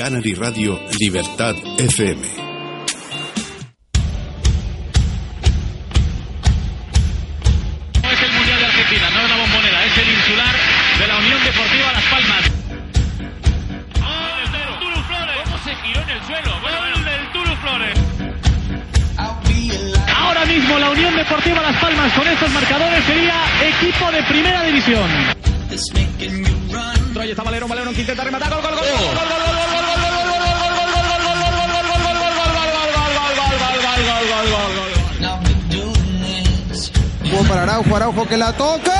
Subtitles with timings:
[0.00, 2.22] Canary Radio Libertad FM.
[8.02, 10.56] No es el Mundial de Argentina, no es una bombonera, es el insular
[11.00, 12.40] de la Unión Deportiva Las Palmas.
[14.00, 14.72] ¡Oh, el cero!
[14.80, 15.36] ¡Turu Flores!
[15.64, 16.60] Se giró en el suelo!
[16.62, 17.98] ¡Voy a verle el Turu Flores!
[20.16, 23.34] Ahora mismo la Unión Deportiva Las Palmas con estos marcadores sería
[23.68, 25.10] equipo de primera división.
[27.12, 27.92] ¡Troya está Valero, Valero!
[27.92, 28.50] ¡Quinteta, rematar!
[28.50, 29.49] gol, gol, gol, gol, corro!
[37.48, 38.92] para Araujo, Araujo que la toca.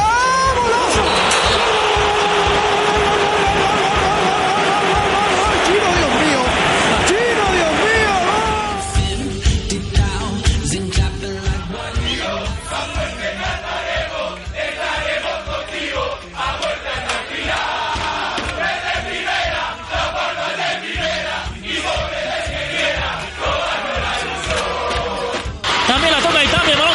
[0.55, 1.31] ¡Golazo!
[25.91, 26.90] También la toca y también,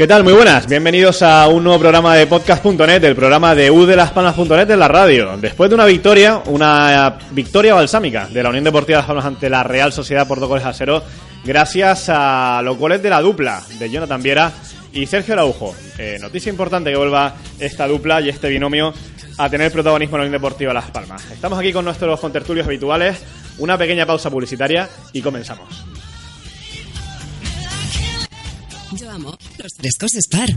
[0.00, 0.24] ¿Qué tal?
[0.24, 0.66] Muy buenas.
[0.66, 5.36] Bienvenidos a un nuevo programa de podcast.net, el programa de udelaspalmas.net de la radio.
[5.36, 9.62] Después de una victoria, una victoria balsámica de la Unión Deportiva Las Palmas ante la
[9.62, 11.02] Real Sociedad por dos goles a cero,
[11.44, 14.50] gracias a los goles de la dupla de Jonathan Viera
[14.94, 15.74] y Sergio Araujo.
[15.98, 18.94] Eh, noticia importante que vuelva esta dupla y este binomio
[19.36, 21.30] a tener protagonismo en la Unión Deportiva Las Palmas.
[21.30, 23.22] Estamos aquí con nuestros contertulios habituales,
[23.58, 25.89] una pequeña pausa publicitaria y comenzamos.
[28.92, 30.48] Yo amo los frescos Spar.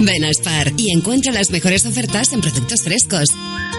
[0.00, 3.28] Ven a Spar y encuentra las mejores ofertas en productos frescos.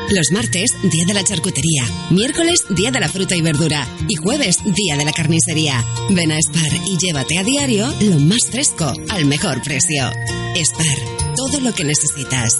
[0.10, 1.84] Los martes, día de la charcutería.
[2.10, 3.88] Miércoles, día de la fruta y verdura.
[4.10, 5.86] Y jueves, día de la carnicería.
[6.10, 10.12] Ven a Spar y llévate a diario lo más fresco al mejor precio.
[10.56, 12.58] Spar, todo lo que necesitas.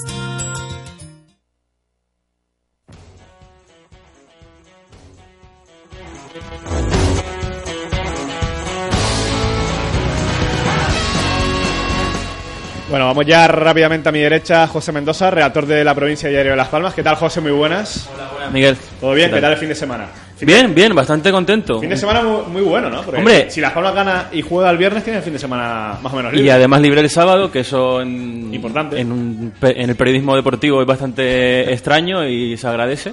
[12.94, 16.52] Bueno, vamos ya rápidamente a mi derecha, José Mendoza, redactor de la provincia de Diario
[16.52, 16.94] de Las Palmas.
[16.94, 17.40] ¿Qué tal, José?
[17.40, 18.08] Muy buenas.
[18.52, 18.76] Miguel.
[19.00, 19.30] ¿Todo bien?
[19.30, 19.50] ¿Qué ¿Qué tal?
[19.50, 20.06] el fin de semana?
[20.36, 21.80] Fin Bien, bien, bastante contento.
[21.80, 23.02] fin de semana muy, muy bueno, ¿no?
[23.02, 23.50] Porque Hombre.
[23.50, 26.16] si Las Palmas gana y juega el viernes, tiene el fin de semana más o
[26.16, 26.52] menos Y libre.
[26.52, 29.00] además libre el sábado, que eso en, Importante.
[29.00, 33.12] En, un pe- en el periodismo deportivo es bastante extraño y se agradece.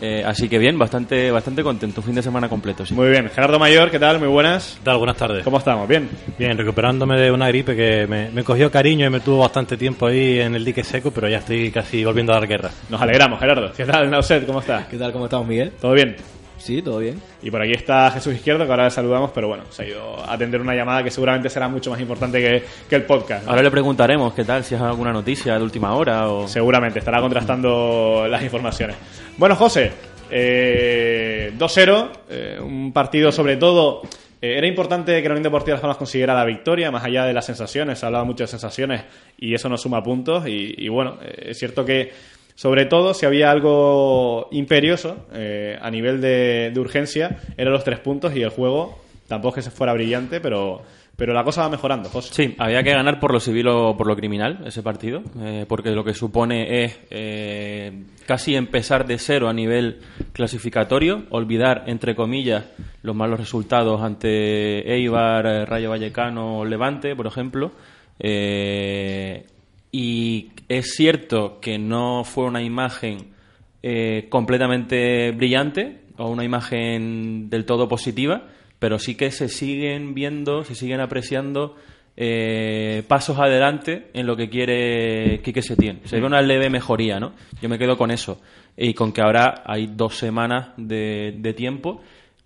[0.00, 2.00] Eh, así que bien, bastante bastante contento.
[2.02, 2.94] Fin de semana completo, sí.
[2.94, 3.28] Muy bien.
[3.28, 4.18] Gerardo Mayor, ¿qué tal?
[4.18, 4.76] Muy buenas.
[4.78, 4.98] ¿Qué tal?
[4.98, 5.44] Buenas tardes.
[5.44, 5.86] ¿Cómo estamos?
[5.86, 6.08] ¿Bien?
[6.38, 10.06] Bien, recuperándome de una gripe que me, me cogió cariño y me tuvo bastante tiempo
[10.06, 12.70] ahí en el dique seco, pero ya estoy casi volviendo a dar guerra.
[12.88, 13.72] Nos alegramos, Gerardo.
[13.76, 14.46] ¿Qué tal, Nauset?
[14.46, 14.86] ¿Cómo estás?
[14.86, 15.12] ¿Qué tal?
[15.12, 15.72] ¿Cómo estamos, Miguel?
[15.80, 16.16] ¿Todo bien?
[16.60, 17.20] Sí, todo bien.
[17.42, 20.20] Y por aquí está Jesús Izquierdo, que ahora le saludamos, pero bueno, se ha ido
[20.22, 23.44] a atender una llamada que seguramente será mucho más importante que, que el podcast.
[23.44, 23.50] ¿no?
[23.50, 26.46] Ahora le preguntaremos qué tal, si es alguna noticia de última hora o...
[26.46, 28.96] Seguramente, estará contrastando las informaciones.
[29.38, 29.90] Bueno, José,
[30.30, 34.02] eh, 2-0, eh, un partido sobre todo...
[34.42, 37.32] eh, era importante que la Unión Deportiva Las Palmas consiguiera la victoria, más allá de
[37.32, 39.02] las sensaciones, se ha hablado mucho de sensaciones
[39.38, 40.46] y eso nos suma puntos.
[40.46, 42.12] Y, y bueno, eh, es cierto que,
[42.60, 48.00] sobre todo, si había algo imperioso eh, a nivel de, de urgencia, eran los tres
[48.00, 48.98] puntos y el juego
[49.28, 50.82] tampoco es que se fuera brillante, pero,
[51.16, 52.34] pero la cosa va mejorando, José.
[52.34, 55.92] Sí, había que ganar por lo civil o por lo criminal ese partido, eh, porque
[55.92, 60.00] lo que supone es eh, casi empezar de cero a nivel
[60.34, 62.66] clasificatorio, olvidar, entre comillas,
[63.02, 67.70] los malos resultados ante Eibar, eh, Rayo Vallecano, Levante, por ejemplo.
[68.18, 69.46] Eh,
[69.92, 73.34] y es cierto que no fue una imagen
[73.82, 78.48] eh, completamente brillante o una imagen del todo positiva,
[78.78, 81.76] pero sí que se siguen viendo, se siguen apreciando
[82.16, 86.00] eh, pasos adelante en lo que quiere Quique Setién.
[86.04, 87.32] Se ve una leve mejoría, ¿no?
[87.62, 88.40] Yo me quedo con eso.
[88.76, 92.00] Y con que ahora hay dos semanas de, de tiempo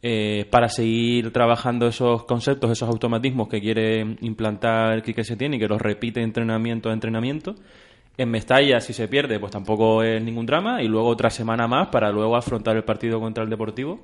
[0.06, 5.66] eh, para seguir trabajando esos conceptos, esos automatismos que quiere implantar Quique Setién y que
[5.66, 7.54] los repite entrenamiento a entrenamiento.
[8.18, 10.82] En Mestalla, si se pierde, pues tampoco es ningún drama.
[10.82, 13.98] Y luego otra semana más para luego afrontar el partido contra el Deportivo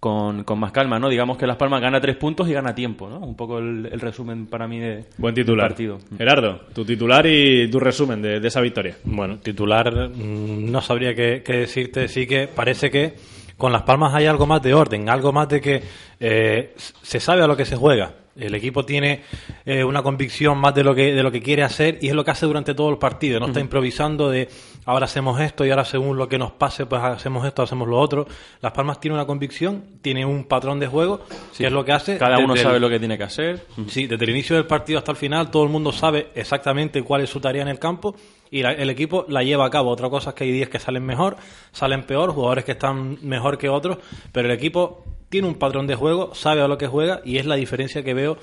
[0.00, 1.08] con, con más calma, ¿no?
[1.08, 3.20] Digamos que Las Palmas gana tres puntos y gana tiempo, ¿no?
[3.20, 5.68] Un poco el, el resumen para mí de, Buen titular.
[5.68, 6.18] del partido.
[6.18, 8.96] Gerardo, tu titular y tu resumen de, de esa victoria.
[9.04, 13.14] Bueno, titular mm, no sabría qué, qué decirte, sí que parece que
[13.56, 15.82] con Las Palmas hay algo más de orden, algo más de que
[16.20, 18.12] eh, se sabe a lo que se juega.
[18.36, 19.22] El equipo tiene
[19.64, 22.24] eh, una convicción más de lo que de lo que quiere hacer y es lo
[22.24, 23.38] que hace durante todo el partido.
[23.38, 24.48] No está improvisando de
[24.86, 27.96] ahora hacemos esto y ahora según lo que nos pase pues hacemos esto, hacemos lo
[27.96, 28.26] otro.
[28.60, 31.20] Las Palmas tiene una convicción, tiene un patrón de juego
[31.56, 32.18] que es lo que hace.
[32.18, 33.66] Cada uno sabe el- lo que tiene que hacer.
[33.86, 37.20] Sí, desde el inicio del partido hasta el final todo el mundo sabe exactamente cuál
[37.22, 38.16] es su tarea en el campo
[38.56, 39.90] y la- el equipo la lleva a cabo.
[39.90, 41.36] Otra cosa es que hay días que salen mejor,
[41.72, 43.98] salen peor, jugadores que están mejor que otros,
[44.32, 47.46] pero el equipo tiene un patrón de juego, sabe a lo que juega y es
[47.46, 48.38] la diferencia que veo,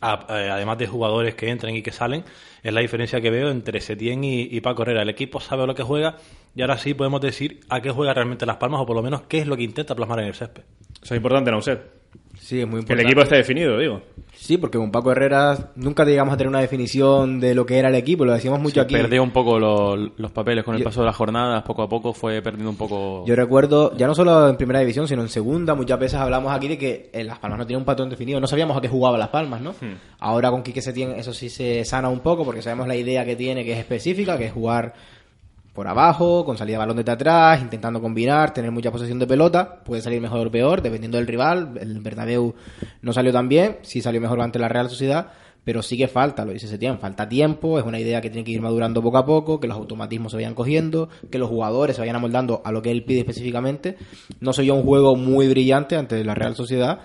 [0.00, 2.24] además de jugadores que entran y que salen,
[2.62, 5.02] es la diferencia que veo entre Setién y, y Paco Herrera.
[5.02, 6.16] El equipo sabe a lo que juega
[6.54, 9.22] y ahora sí podemos decir a qué juega realmente Las Palmas o por lo menos
[9.22, 10.62] qué es lo que intenta plasmar en el césped.
[11.02, 12.03] Eso es importante, Nauset.
[12.44, 13.02] Sí, es muy Que el importante.
[13.04, 14.02] equipo esté definido, digo.
[14.34, 17.88] Sí, porque con Paco Herrera nunca llegamos a tener una definición de lo que era
[17.88, 18.94] el equipo, lo decíamos mucho Sí, aquí.
[18.96, 21.88] Perdió un poco lo- los papeles con el Yo- paso de las jornadas, poco a
[21.88, 23.24] poco fue perdiendo un poco...
[23.26, 26.68] Yo recuerdo, ya no solo en primera división, sino en segunda, muchas veces hablamos aquí
[26.68, 29.16] de que eh, Las Palmas no tenía un patrón definido, no sabíamos a qué jugaba
[29.16, 29.70] Las Palmas, ¿no?
[29.70, 29.94] Hmm.
[30.18, 33.36] Ahora con Quique Setién eso sí se sana un poco porque sabemos la idea que
[33.36, 34.92] tiene, que es específica, que es jugar
[35.74, 39.82] por abajo, con salida de balón desde atrás, intentando combinar, tener mucha posesión de pelota,
[39.84, 41.76] puede salir mejor o peor, dependiendo del rival.
[41.80, 42.54] El Bernabéu
[43.02, 45.32] no salió tan bien, sí salió mejor ante la Real Sociedad,
[45.64, 48.52] pero sí que falta, lo dice Setién, falta tiempo, es una idea que tiene que
[48.52, 52.02] ir madurando poco a poco, que los automatismos se vayan cogiendo, que los jugadores se
[52.02, 53.96] vayan amoldando a lo que él pide específicamente.
[54.38, 57.00] No soy yo un juego muy brillante ante la Real Sociedad,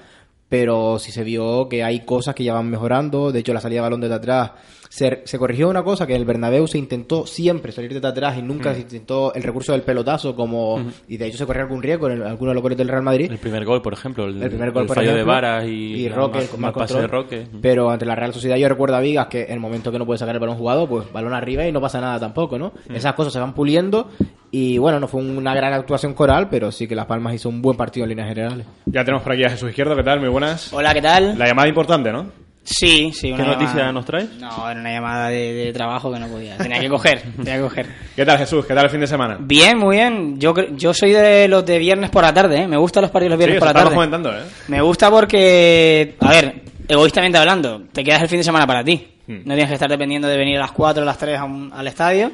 [0.47, 3.31] pero sí se vio que hay cosas que ya van mejorando.
[3.31, 4.51] De hecho, la salida de balón desde atrás
[4.89, 8.37] se, se corrigió una cosa que en el Bernabéu se intentó siempre salir desde atrás
[8.37, 11.83] y nunca se intentó el recurso del pelotazo como y de hecho se corrió algún
[11.83, 13.31] riesgo en el- algunos de los goles del Real Madrid.
[13.31, 15.69] El primer gol, por ejemplo, el, El primer gol, el por fallo de Varas y,
[15.95, 17.07] y Roque más, con más pase de.
[17.07, 17.47] Roque.
[17.61, 20.05] Pero ante la Real Sociedad yo recuerdo a Vigas que en el momento que no
[20.07, 22.73] puede sacar el balón jugado, pues balón arriba y no pasa nada tampoco, ¿no?
[22.93, 24.09] Esas cosas se van puliendo
[24.51, 27.61] y bueno, no fue una gran actuación coral, pero sí que Las Palmas hizo un
[27.61, 28.65] buen partido en líneas generales.
[28.87, 30.19] Ya tenemos por aquí a Jesús Izquierdo, ¿qué tal?
[30.19, 30.73] Muy buenas.
[30.73, 31.37] Hola, ¿qué tal?
[31.37, 32.48] La llamada importante, ¿no?
[32.63, 33.29] Sí, sí.
[33.29, 34.29] ¿Qué una noticia llamada- nos traes?
[34.39, 36.55] No, era una llamada de, de trabajo que no podía.
[36.57, 37.87] Tenía que coger, tenía que coger.
[38.15, 38.65] ¿Qué tal, Jesús?
[38.65, 39.37] ¿Qué tal el fin de semana?
[39.39, 40.39] Bien, muy bien.
[40.39, 42.67] Yo, yo soy de los de viernes por la tarde, ¿eh?
[42.67, 43.95] Me gustan los partidos los viernes por la tarde.
[43.95, 44.43] comentando, ¿eh?
[44.67, 49.07] Me gusta porque, a ver, egoístamente hablando, te quedas el fin de semana para ti.
[49.25, 49.37] Hmm.
[49.45, 51.71] No tienes que estar dependiendo de venir a las 4 o las 3 a un-
[51.73, 52.31] al estadio.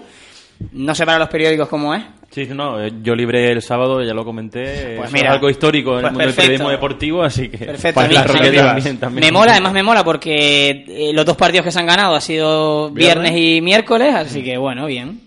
[0.71, 2.03] No sé para los periódicos cómo es.
[2.31, 4.95] Sí, no, eh, yo libré el sábado, ya lo comenté.
[4.97, 7.57] Pues mira, es algo histórico en pues el mundo del periodismo deportivo, así que.
[7.59, 9.25] Perfecto, Para mí- también, también.
[9.27, 12.21] Me mola, además me mola porque eh, los dos partidos que se han ganado ha
[12.21, 13.57] sido viernes, Viernes.
[13.57, 15.21] y miércoles, así que bueno, bien.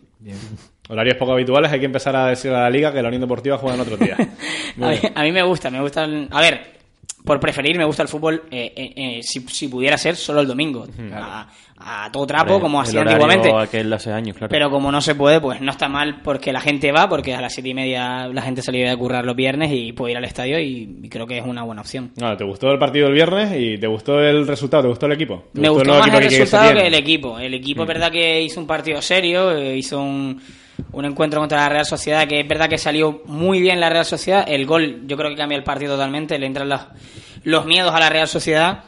[0.91, 3.59] Horarios poco habituales, hay que empezar a decir a la liga que la Unión Deportiva
[3.59, 4.17] juega en otro día.
[4.81, 6.05] A mí, a mí me gusta, me gusta.
[6.05, 6.78] el- a ver,
[7.25, 10.47] por preferir, me gusta el fútbol, eh, eh, eh, si, si pudiera ser, solo el
[10.47, 10.87] domingo.
[11.13, 11.47] A,
[11.81, 13.53] a todo trapo, Hombre, como el hacía antiguamente.
[13.55, 14.51] aquel hace años, claro.
[14.51, 17.41] Pero como no se puede, pues no está mal porque la gente va, porque a
[17.41, 20.25] las siete y media la gente salió de currar los viernes y puede ir al
[20.25, 22.13] estadio y, y creo que es una buena opción.
[22.17, 24.85] No, ¿Te gustó el partido del viernes y te gustó el resultado?
[24.85, 25.45] ¿Te gustó el equipo?
[25.53, 27.39] ¿Te Me gustó más el resultado que el equipo.
[27.39, 30.41] El equipo es verdad que hizo un partido serio, eh, hizo un,
[30.93, 34.05] un encuentro contra la Real Sociedad, que es verdad que salió muy bien la Real
[34.05, 34.45] Sociedad.
[34.47, 36.81] El gol yo creo que cambia el partido totalmente, le entran los,
[37.45, 38.85] los miedos a la Real Sociedad.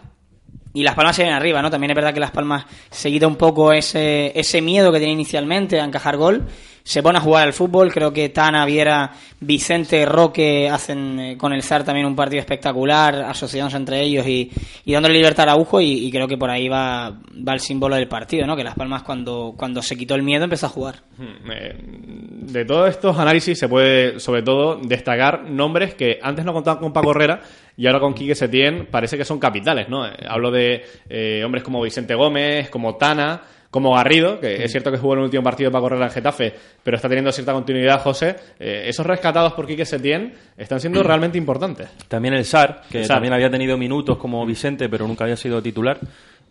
[0.73, 1.69] Y Las Palmas se ven arriba, ¿no?
[1.69, 5.15] También es verdad que Las Palmas se quita un poco ese, ese miedo que tenía
[5.15, 6.47] inicialmente a encajar gol.
[6.91, 7.93] Se pone a jugar al fútbol.
[7.93, 13.15] Creo que Tana, Viera, Vicente, Roque hacen eh, con el ZAR también un partido espectacular,
[13.15, 14.51] asociándose entre ellos y,
[14.85, 15.81] y dándole libertad a Araujo.
[15.81, 17.11] Y, y creo que por ahí va,
[17.47, 18.57] va el símbolo del partido, ¿no?
[18.57, 20.97] Que Las Palmas, cuando, cuando se quitó el miedo, empezó a jugar.
[21.17, 26.53] Hmm, eh, De todos estos análisis se puede, sobre todo, destacar nombres que antes no
[26.53, 27.41] contaban con Paco Herrera
[27.77, 30.09] y ahora con Quique Setién parece que son capitales, ¿no?
[30.09, 34.91] Eh, Hablo de eh, hombres como Vicente Gómez, como Tana, como Garrido, que es cierto
[34.91, 37.53] que jugó en el último partido de Paco Herrera en Getafe, pero está teniendo cierta
[37.53, 38.35] continuidad, José.
[38.59, 41.89] Eh, esos rescatados por Quique Setién están siendo realmente importantes.
[42.09, 43.17] También el SAR, que El Sar.
[43.17, 45.99] también había tenido minutos como Vicente, pero nunca había sido titular.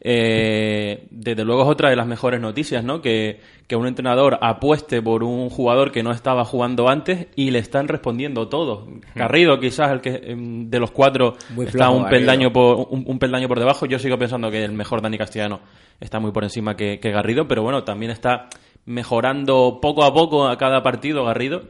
[0.01, 3.01] Eh, desde luego es otra de las mejores noticias, ¿no?
[3.01, 7.60] Que, que un entrenador apueste por un jugador que no estaba jugando antes y le
[7.60, 8.88] están respondiendo todos.
[9.13, 12.10] Garrido, quizás el que em, de los cuatro Muy está flojo, un Garrido.
[12.10, 13.86] peldaño por un, un peldaño por debajo.
[13.86, 15.60] Yo sigo pensando que el mejor Dani Castellano
[16.00, 18.48] está muy por encima que, que Garrido, pero bueno, también está
[18.86, 21.63] mejorando poco a poco a cada partido Garrido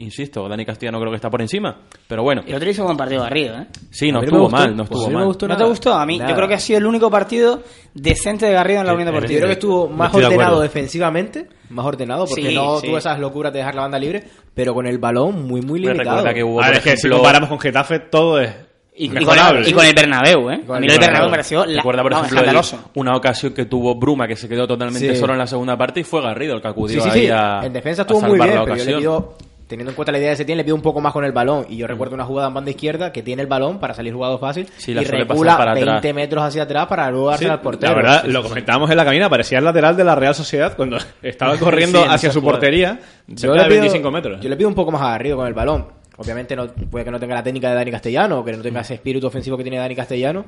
[0.00, 1.76] insisto, Dani Castellano creo que está por encima.
[2.08, 3.66] Pero bueno, El otro hizo buen partido Garrido, ¿eh?
[3.90, 4.56] sí, no A no estuvo gustó.
[4.56, 5.38] mal, no Pues estuvo a no mal.
[5.48, 5.94] ¿No te gustó?
[5.94, 6.30] A mí, Nada.
[6.30, 7.62] yo creo que ha sido el único partido
[7.94, 9.32] decente de Garrido en la Unión Deportiva.
[9.34, 12.86] Yo creo que estuvo más Estoy ordenado defensivamente, más ordenado, porque Sí, no sí.
[12.88, 16.16] tuvo esas locuras de dejar la banda libre, pero con el balón muy, muy limitado.
[16.16, 18.50] recuerda que hubo, A ver, por es que si comparamos con Getafe, todo es
[18.96, 20.60] Y, y con el, y con el Bernabéu, ¿eh?
[20.66, 23.16] Con A el mí el Bernabéu me pareció la, Recuerda, por vamos, ejemplo, el- una
[23.16, 25.20] ocasión que tuvo Bruma, que se quedó totalmente Sí.
[25.20, 27.30] solo en la segunda parte y fue Garrido el que acudió Sí, sí, ahí sí.
[27.32, 29.34] a En defensa a estuvo muy bien, pero yo le pido,
[29.70, 31.64] teniendo en cuenta la idea de Setién, le pido un poco más con el balón.
[31.70, 34.38] Y yo recuerdo una jugada en banda izquierda que tiene el balón para salir jugado
[34.38, 36.14] fácil Sí, y recula para 20 atrás.
[36.14, 37.92] metros hacia atrás para luego darse Sí, al portero.
[37.92, 40.98] La verdad, lo comentábamos en la cabina, parecía el lateral de la Real Sociedad cuando
[41.22, 44.40] estaba corriendo hacia su portería, Yo cerca le, de pido, 25 metros.
[44.42, 45.99] yo le pido un poco más agarrido con el balón.
[46.22, 48.82] Obviamente no, puede que no tenga la técnica de Dani Castellano, o que no tenga
[48.82, 50.44] ese espíritu ofensivo que tiene Dani Castellano,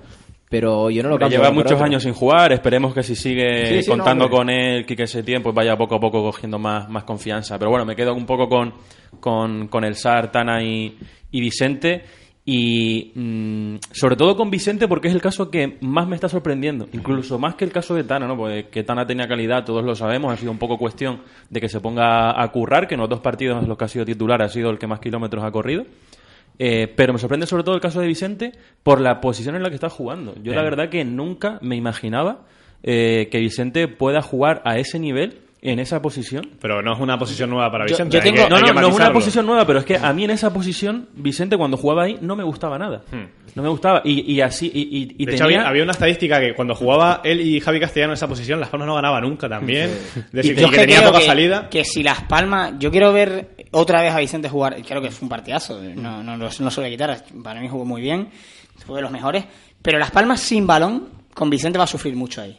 [0.50, 1.86] pero yo no lo cambio lleva muchos otro.
[1.86, 4.36] años sin jugar, esperemos que si sigue Sí, sí, no, contando hombre.
[4.38, 7.58] con él, Quique Setién, pues vaya poco a poco cogiendo más, más confianza.
[7.58, 8.74] Pero bueno, me quedo un poco con,
[9.18, 10.98] con, con el Sar, Tana y,
[11.30, 12.02] y Vicente.
[12.44, 16.88] Y mm, sobre todo con Vicente porque es el caso que más me está sorprendiendo,
[16.92, 18.36] incluso más que el caso de Tana, ¿no?
[18.36, 21.20] Porque que Tana tenía calidad, todos lo sabemos, ha sido un poco cuestión
[21.50, 23.88] de que se ponga a currar, que en los dos partidos en los que ha
[23.88, 25.84] sido titular ha sido el que más kilómetros ha corrido.
[26.58, 29.68] Eh, pero me sorprende sobre todo el caso de Vicente por la posición en la
[29.68, 30.34] que está jugando.
[30.42, 32.42] Yo la verdad que nunca me imaginaba
[32.82, 36.50] eh, que Vicente pueda jugar a ese nivel en esa posición.
[36.60, 38.16] Pero no es una posición nueva para Vicente.
[38.16, 40.24] yo tengo- que- No, no, no es una posición nueva, pero es que a mí
[40.24, 43.02] en esa posición, Vicente cuando jugaba ahí no me gustaba nada.
[43.54, 44.00] No me gustaba.
[44.04, 45.26] Y, y así, y, y- y Hmm.
[45.28, 45.58] De hecho, tenía...
[45.60, 48.70] había, había una estadística que cuando jugaba él y Javi Castellano en esa posición, Las
[48.70, 49.88] Palmas no ganaba nunca también.
[50.16, 51.68] Es decir, Yo que, tenía creo poca que- salida.
[51.70, 55.26] Que si Las Palmas, yo quiero ver otra vez a Vicente jugar, creo que fue
[55.26, 58.02] un partidazo, no, no, no, no se lo voy a quitar, para mí jugó muy
[58.02, 58.28] bien,
[58.84, 59.44] fue de los mejores,
[59.80, 62.58] pero Las Palmas sin balón, con Vicente va a sufrir mucho ahí.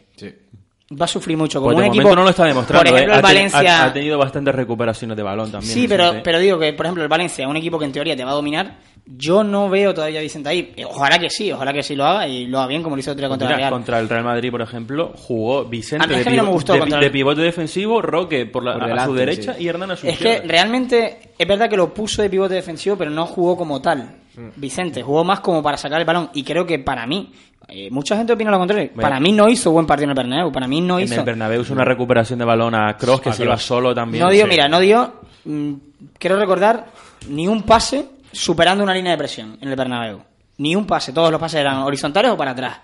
[0.99, 1.59] Va a sufrir mucho.
[1.59, 2.79] Como Pues de un equipo, no lo está demostrando.
[2.79, 3.17] Por ejemplo, ¿eh?
[3.17, 3.83] el Ha te- Valencia...
[3.83, 5.73] ha, ha tenido bastantes recuperaciones de balón también.
[5.73, 8.23] Sí, pero, pero digo que, por ejemplo, el Valencia, un equipo que en teoría te
[8.23, 10.73] va a dominar, yo no veo todavía a Vicente ahí.
[10.77, 12.99] Eh, Ojalá que sí, ojalá que sí lo haga y lo haga bien como lo
[13.01, 13.71] hizo el otro día contra Mira, el Real.
[13.71, 16.99] contra el Real Madrid, por ejemplo, jugó Vicente de, no me pivo- gustó de- contra
[16.99, 19.63] de el- pivote defensivo, Roque por la, Por a su derecha sí.
[19.63, 20.47] y Hernán a su Es que izquierda.
[20.47, 24.15] realmente es verdad que lo puso de pivote defensivo, pero no jugó como tal.
[24.35, 24.47] Mm.
[24.55, 27.31] Vicente jugó más como para sacar el balón y creo que para mí,
[27.67, 28.89] eh, mucha gente opina lo contrario.
[28.93, 29.01] Bueno.
[29.09, 31.15] Para mí no hizo buen partido en el Bernabéu, para mí no en hizo.
[31.19, 33.63] el Bernabéu es una recuperación de balón a Cross que A se iba Kroos.
[33.63, 34.23] solo también.
[34.23, 34.49] no dio, Sí.
[34.49, 35.73] mira, no dio, mm,
[36.17, 36.85] quiero recordar,
[37.29, 40.21] ni un pase superando una línea de presión en el Bernabéu.
[40.57, 42.77] Ni un pase, todos los pases eran horizontales o para atrás.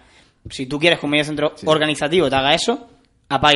[0.50, 2.88] Si tú quieres que un medio centro organizativo te haga eso,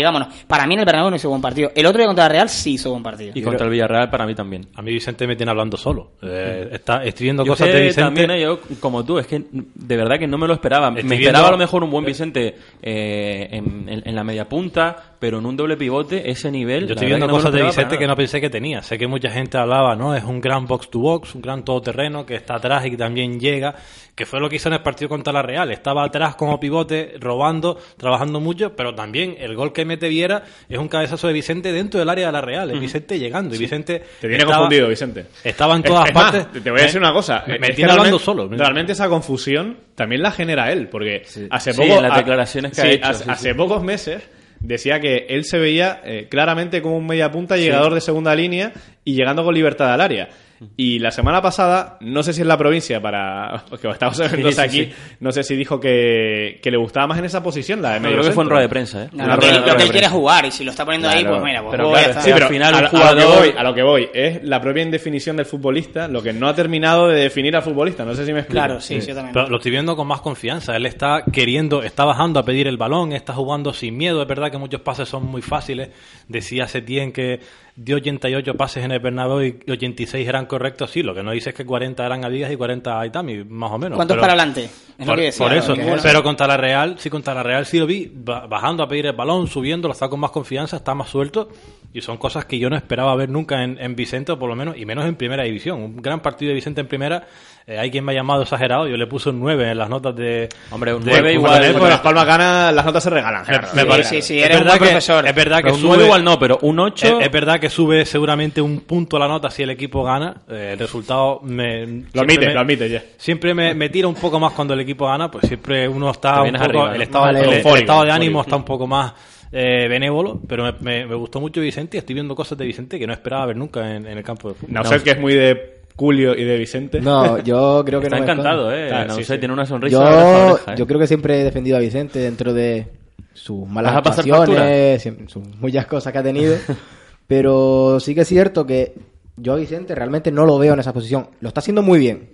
[0.03, 0.27] vámonos.
[0.47, 1.71] Para mí en el Bernabéu no hizo buen partido.
[1.75, 3.31] El otro día contra el Real sí hizo buen partido.
[3.33, 4.67] Y contra el Villarreal para mí también.
[4.75, 6.11] A mí Vicente me tiene hablando solo.
[6.21, 7.03] Eh, está,
[7.43, 8.01] Yo cosas sé de Vicente.
[8.03, 10.89] también, eh, yo como tú, es que de verdad que no me lo esperaba.
[10.89, 14.23] Estoy me viendo- esperaba a lo mejor un buen Vicente eh, en, en- en la
[14.23, 16.85] media punta, pero en un doble pivote, ese nivel.
[16.85, 18.81] Yo estoy viendo que no cosas de Vicente que no pensé que tenía.
[18.81, 20.13] Sé que mucha gente hablaba, ¿no?
[20.13, 23.39] Es un gran box to box, un gran todoterreno que está atrás y que también
[23.39, 23.73] llega,
[24.15, 25.71] que fue lo que hizo en el partido contra la Real.
[25.71, 30.77] Estaba atrás como pivote, robando, trabajando mucho, pero también el gol que mete Viera es
[30.77, 32.69] un cabezazo de Vicente dentro del área de la Real.
[32.71, 33.99] Es Vicente llegando y Vicente.
[34.19, 35.27] Te tiene estaba- confundido, Vicente.
[35.41, 36.61] Estaba en Es- todas es más, partes.
[36.63, 37.45] te voy a decir Me- una cosa.
[37.47, 38.49] Me, es me tiene hablando solo.
[38.49, 41.93] Realmente esa confusión también la genera él, porque hace Sí, poco.
[41.95, 43.55] en las declaraciones que ha sí, hecho, hace, sí, hace sí.
[43.55, 44.21] pocos meses
[44.63, 48.71] decía que él se veía eh, claramente como un media punta llegador de segunda línea
[49.03, 50.29] y llegando con libertad al área.
[50.77, 54.63] Y la semana pasada, no sé si en la provincia, para porque estamos en Mendoza
[54.63, 55.15] sí, aquí, sí.
[55.19, 58.03] no sé si dijo que, que le gustaba más en esa posición, la de No,
[58.03, 59.09] medio creo que fue en rueda de prensa, ¿eh?
[59.13, 60.85] No, lo que, rueda- lo rueda que de él quiere jugar y si lo está
[60.85, 61.35] poniendo ahí, Claro.
[61.37, 62.21] pues mira, pues Pero juega y claro, está.
[62.23, 64.09] Sí, al pero final a, un a lo que jugador- voy, a lo que voy
[64.13, 68.05] es la propia indefinición del futbolista, lo que no ha terminado de definir al futbolista.
[68.05, 68.59] No sé si me explico.
[68.65, 69.33] Claro, sí, sí, yo también.
[69.33, 70.75] Pero lo estoy viendo con más confianza.
[70.75, 74.21] Él está queriendo, está bajando a pedir el balón, está jugando sin miedo.
[74.21, 75.89] Es verdad que muchos pases son muy fáciles.
[76.27, 77.39] Decía Setién que
[77.75, 80.91] dio 88 pases en el Bernabéu y 86 eran correctos.
[80.91, 83.43] Sí, lo que no dice es que 40 eran a Vigas y 40 a Aitami,
[83.45, 83.95] más o menos.
[83.97, 84.69] ¿Cuántos para adelante?
[84.97, 87.79] Es por, que decía, por eso, pero contra la Real, sí, contra la Real sí
[87.79, 90.93] lo vi ba- bajando a pedir el balón, subiendo, lo está con más confianza, está
[90.93, 91.49] más suelto
[91.93, 94.55] y son cosas que yo no esperaba ver nunca en, en Vicente, o por lo
[94.55, 95.81] menos, y menos en primera división.
[95.81, 97.27] Un gran partido de Vicente en primera,
[97.67, 100.15] eh, hay quien me ha llamado exagerado, yo le puse un 9 en las notas
[100.15, 100.49] de...
[100.71, 103.41] Hombre, un de- 9 de- igual, Cuando bueno, Las Palmas gana, las notas se regalan.
[103.41, 103.75] me, Gerardo.
[103.75, 105.27] me Sí, parece- sí, sí, es eres un buen que- profesor.
[105.27, 107.19] Es verdad que un sube, 9 igual no, pero un 8...
[107.19, 110.41] es, es verdad que sube seguramente un punto la nota si el equipo gana.
[110.49, 111.85] eh, el resultado me.
[112.11, 113.03] Lo admite, me- lo admite, ya.
[113.17, 116.41] Siempre me, me tira un poco más cuando el equipo gana, pues siempre uno está
[116.45, 119.13] el, estado, el- estado de ánimo está un poco más
[119.53, 122.97] eh, benévolo, pero me, me- me gustó mucho Vicente y estoy viendo cosas de Vicente
[122.99, 124.73] que no esperaba ver nunca en, en el campo de fútbol.
[124.73, 126.99] Nauset, que es muy de Julio y de Vicente.
[126.99, 128.73] No, yo creo que Está no encantado.
[128.73, 128.87] ¿eh?
[128.87, 129.39] Claro, no sí, sé, sí.
[129.39, 130.05] tiene una sonrisa de
[130.51, 130.75] oreja ¿eh?
[130.77, 132.87] yo creo que siempre he defendido a Vicente dentro de
[133.33, 136.55] sus malas ¿Vas a pasar actuaciones, sus muchas cosas que ha tenido.
[137.27, 138.93] pero sí que es cierto que
[139.37, 141.27] yo a Vicente realmente no lo veo en esa posición.
[141.41, 142.29] Lo está haciendo muy bien.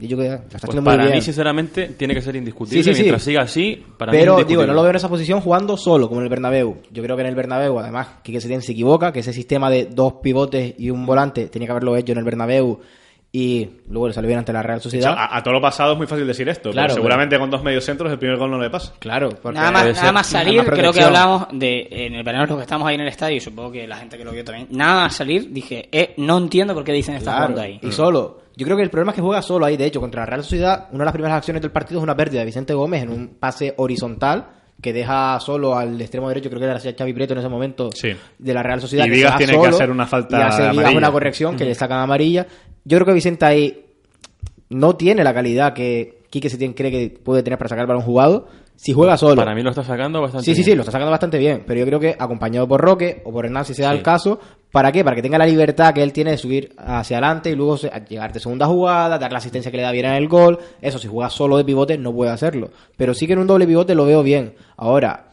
[0.00, 1.16] Y yo creo que lo está Pues haciendo muy para bien.
[1.16, 2.82] mí, sinceramente, tiene que ser indiscutible.
[2.84, 3.02] Sí, sí, sí.
[3.02, 6.08] Mientras siga así, para mí Pero digo, no lo veo en esa posición jugando solo,
[6.08, 6.76] como en el Bernabéu.
[6.92, 9.86] Yo creo que en el Bernabéu, además, Quique Setién se equivoca, que ese sistema de
[9.86, 12.78] dos pivotes y un volante tenía que haberlo hecho en el Bernabéu
[13.30, 15.14] y luego le salió bien ante la Real hecho, Sociedad.
[15.18, 16.70] a, a todo lo pasado es muy fácil decir esto.
[16.70, 18.94] Claro, pero seguramente con dos mediocentros el primer gol no le pasa.
[19.00, 22.22] Claro, porque Nada más, nada más salir, Nada más creo que hablamos de en el
[22.22, 24.32] verano los que estamos ahí en el estadio y supongo que la gente que lo
[24.32, 24.68] vio también.
[24.70, 27.80] Nada más salir, dije, eh, no entiendo por qué dicen esta Claro, jugando ahí.
[27.82, 28.47] y solo.
[28.58, 29.76] Yo creo que el problema es que juega solo ahí.
[29.76, 32.16] De hecho, contra la Real Sociedad, una de las primeras acciones del partido es una
[32.16, 34.48] pérdida de Vicente Gómez en un pase horizontal
[34.82, 38.10] que deja solo al extremo derecho, creo que era Xavi Prieto en ese momento, Sí.
[38.36, 39.04] de la Real Sociedad.
[39.06, 40.98] Y que Vigas va tiene que hacer una falta Y hace amarilla.
[40.98, 42.46] una corrección que le sacan amarilla.
[42.84, 43.84] Yo creo que Vicente ahí
[44.70, 48.02] no tiene la calidad que Quique Setién cree que puede tener para sacar el balón
[48.02, 48.48] jugado
[48.80, 49.34] si juega solo.
[49.42, 50.78] Para mí lo está sacando bastante Sí, sí, sí, bien.
[50.78, 51.64] lo está sacando bastante bien.
[51.66, 53.96] Pero yo creo que acompañado por Roque o por Hernán, si se da Sí.
[53.96, 54.38] el caso,
[54.70, 55.02] ¿para qué?
[55.02, 57.76] Para que tenga la libertad que él tiene de subir hacia adelante y luego
[58.08, 60.58] llegar de segunda jugada, dar la asistencia que le da bien en el gol.
[60.80, 62.70] Eso, si juega solo de pivote, no puede hacerlo.
[62.96, 64.54] Pero sí que en un doble pivote lo veo bien.
[64.76, 65.30] Ahora,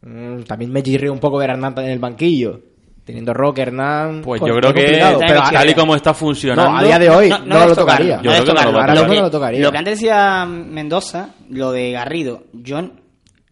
[0.00, 2.60] mm, también me chirría un poco ver a Hernán en el banquillo.
[3.06, 4.20] Teniendo Roque, Hernán.
[4.20, 6.72] Pues yo creo que pero tal y como está funcionando...
[6.72, 8.20] No, a día de hoy no, lo tocaría.
[8.20, 9.60] Yo creo que no lo Ahora mismo no lo tocaría.
[9.60, 12.80] Lo que antes decía Mendoza, lo de Garrido, yo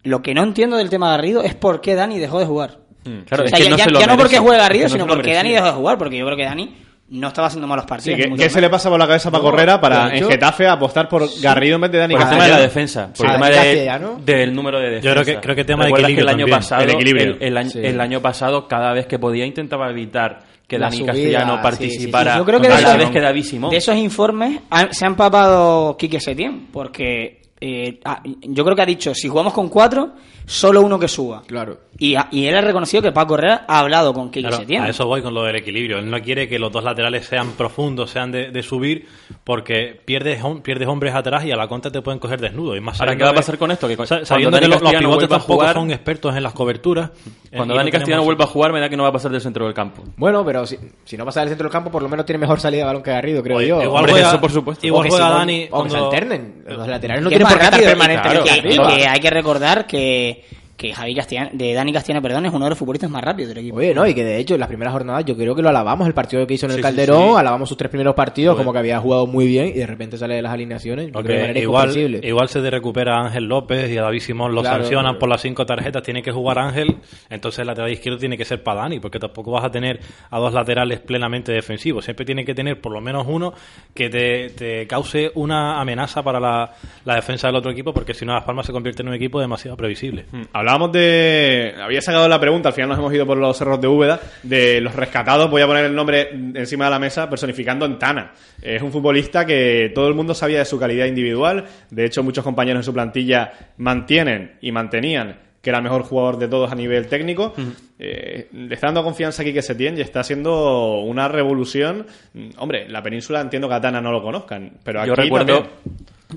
[0.02, 2.80] lo que no entiendo del tema Garrido es por qué Dani dejó de jugar.
[3.26, 4.88] Claro, O es que ya, no ya- se lo ya no porque Es Garrido, que
[4.88, 5.34] no sino porque.
[5.34, 6.75] Dani dejó de jugar, porque yo creo que Dani
[7.11, 8.18] no estaba haciendo malos Sí, partidos.
[8.20, 10.16] ¿qué, mucho qué se le pasa por la cabeza a Paco No, Herrera para en
[10.16, 13.12] hecho- Getafe apostar por Garrido en vez de Dani Por el tema de la defensa,
[13.14, 14.20] por el Sí, tema Dani de- Castellano.
[14.25, 15.04] del número de defensa.
[15.08, 16.58] Yo creo que- creo que tema de equilibrio que el año también.
[16.58, 17.25] pasado, El equilibrio.
[17.34, 17.78] el, el año, Sí.
[17.82, 21.50] el año pasado, cada vez que podía intentaba evitar que La Dani subida, Castellano sí,
[21.52, 21.62] sí, sí.
[21.62, 23.70] participara Yo creo que a de la esos- vez que David Simón.
[23.70, 28.82] De esos informes han- se ha empapado Quique Setién, porque eh, ah, yo creo que
[28.82, 30.11] ha dicho, si jugamos con cuatro,
[30.46, 31.42] solo uno que suba.
[31.46, 31.78] Claro.
[31.96, 34.82] Y, y él ha reconocido que Paco Herrera ha hablado con Quique Claro, Setién.
[34.82, 35.99] a eso voy con lo del equilibrio.
[35.99, 39.06] Él no quiere que los dos laterales sean profundos, sean de, de subir,
[39.44, 42.75] porque pierdes, pierdes hombres atrás y a la contra te pueden coger desnudo.
[42.76, 43.87] Y más Ahora, ¿qué va a pasar con esto?
[43.87, 47.11] Que cuando sabiendo que los, los pivotes tampoco jugar- son expertos en las coberturas.
[47.54, 49.30] Cuando no Dani Castellano tenemos- vuelva a jugar, me da que no va a pasar
[49.30, 50.02] del centro del campo.
[50.16, 52.61] Bueno, pero si, si no pasa del centro del campo, por lo menos tiene mejor
[52.61, 53.83] salida de balón que Garrido, creo Oye, yo.
[53.83, 54.85] igual Hombre, juega, eso por supuesto.
[54.87, 55.68] Igual O que juega Simón- Dani.
[55.70, 56.64] O que se cuando- alternen.
[56.66, 60.44] Los laterales no tienen que hay que recordar que,
[60.76, 63.58] que Javi Castellano, de Dani Castellano, perdón, es uno de los futbolistas más rápidos del
[63.58, 63.76] equipo.
[63.76, 66.06] Oye, no, y que de hecho en las primeras jornadas yo creo que lo alabamos,
[66.08, 67.34] el partido que hizo en el Sí, Calderón, sí.
[67.38, 68.64] alabamos sus tres primeros partidos, Joder.
[68.64, 71.06] como que había jugado muy bien y de repente sale de las alineaciones.
[71.06, 74.02] yo Porque creo de manera igual, igual se de recupera a Ángel López y a
[74.02, 75.18] David Simón lo Claro, sancionan claro.
[75.20, 76.96] por las cinco tarjetas, tiene que jugar Ángel,
[77.30, 80.38] entonces el lateral izquierdo tiene que ser para Dani, porque tampoco vas a tener a
[80.40, 83.52] dos laterales plenamente defensivos, siempre tiene que tener por lo menos uno
[83.94, 86.72] que te, te cause una amenaza para la,
[87.04, 89.40] la defensa del otro equipo, porque si no Las Palmas se convierte en un equipo
[89.40, 90.26] demasiado previsible.
[90.32, 91.74] Mm, Hablábamos de.
[91.79, 94.81] Había sacado la pregunta, al final nos hemos ido por los cerros de Úbeda, de
[94.81, 95.50] los rescatados.
[95.50, 98.33] Voy a poner el nombre encima de la mesa, personificando en Tana.
[98.62, 101.66] Es un futbolista que todo el mundo sabía de su calidad individual.
[101.90, 106.38] De hecho, muchos compañeros en su plantilla mantienen y mantenían que era el mejor jugador
[106.38, 107.55] de todos a nivel técnico.
[107.98, 112.07] Eh, le está dando confianza aquí que se tiene y está haciendo una revolución.
[112.33, 115.62] Mm, Hombre, la península entiendo que a Tana no lo conozcan, pero aquí Yo recuerdo,
[115.62, 115.72] también.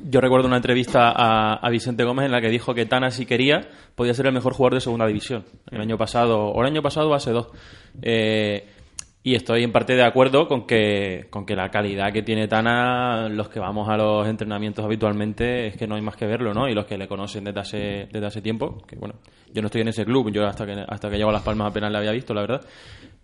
[0.05, 3.25] Yo recuerdo una entrevista a, a Vicente Gómez en la que dijo que Tana, si
[3.25, 5.45] quería, podía ser el mejor jugador de segunda división.
[5.71, 7.47] El año pasado, o el año pasado hace dos.
[8.01, 8.67] Eh,
[9.27, 13.27] y estoy en parte de acuerdo con que, con que la calidad que tiene Tana,
[13.27, 16.69] los que vamos a los entrenamientos habitualmente, es que no hay más que verlo, ¿no?
[16.69, 19.15] Y los que le conocen desde hace, desde hace tiempo, que bueno,
[19.53, 21.71] yo no estoy en ese club, yo hasta que, hasta que llego a Las Palmas
[21.71, 22.61] apenas le había visto, la verdad.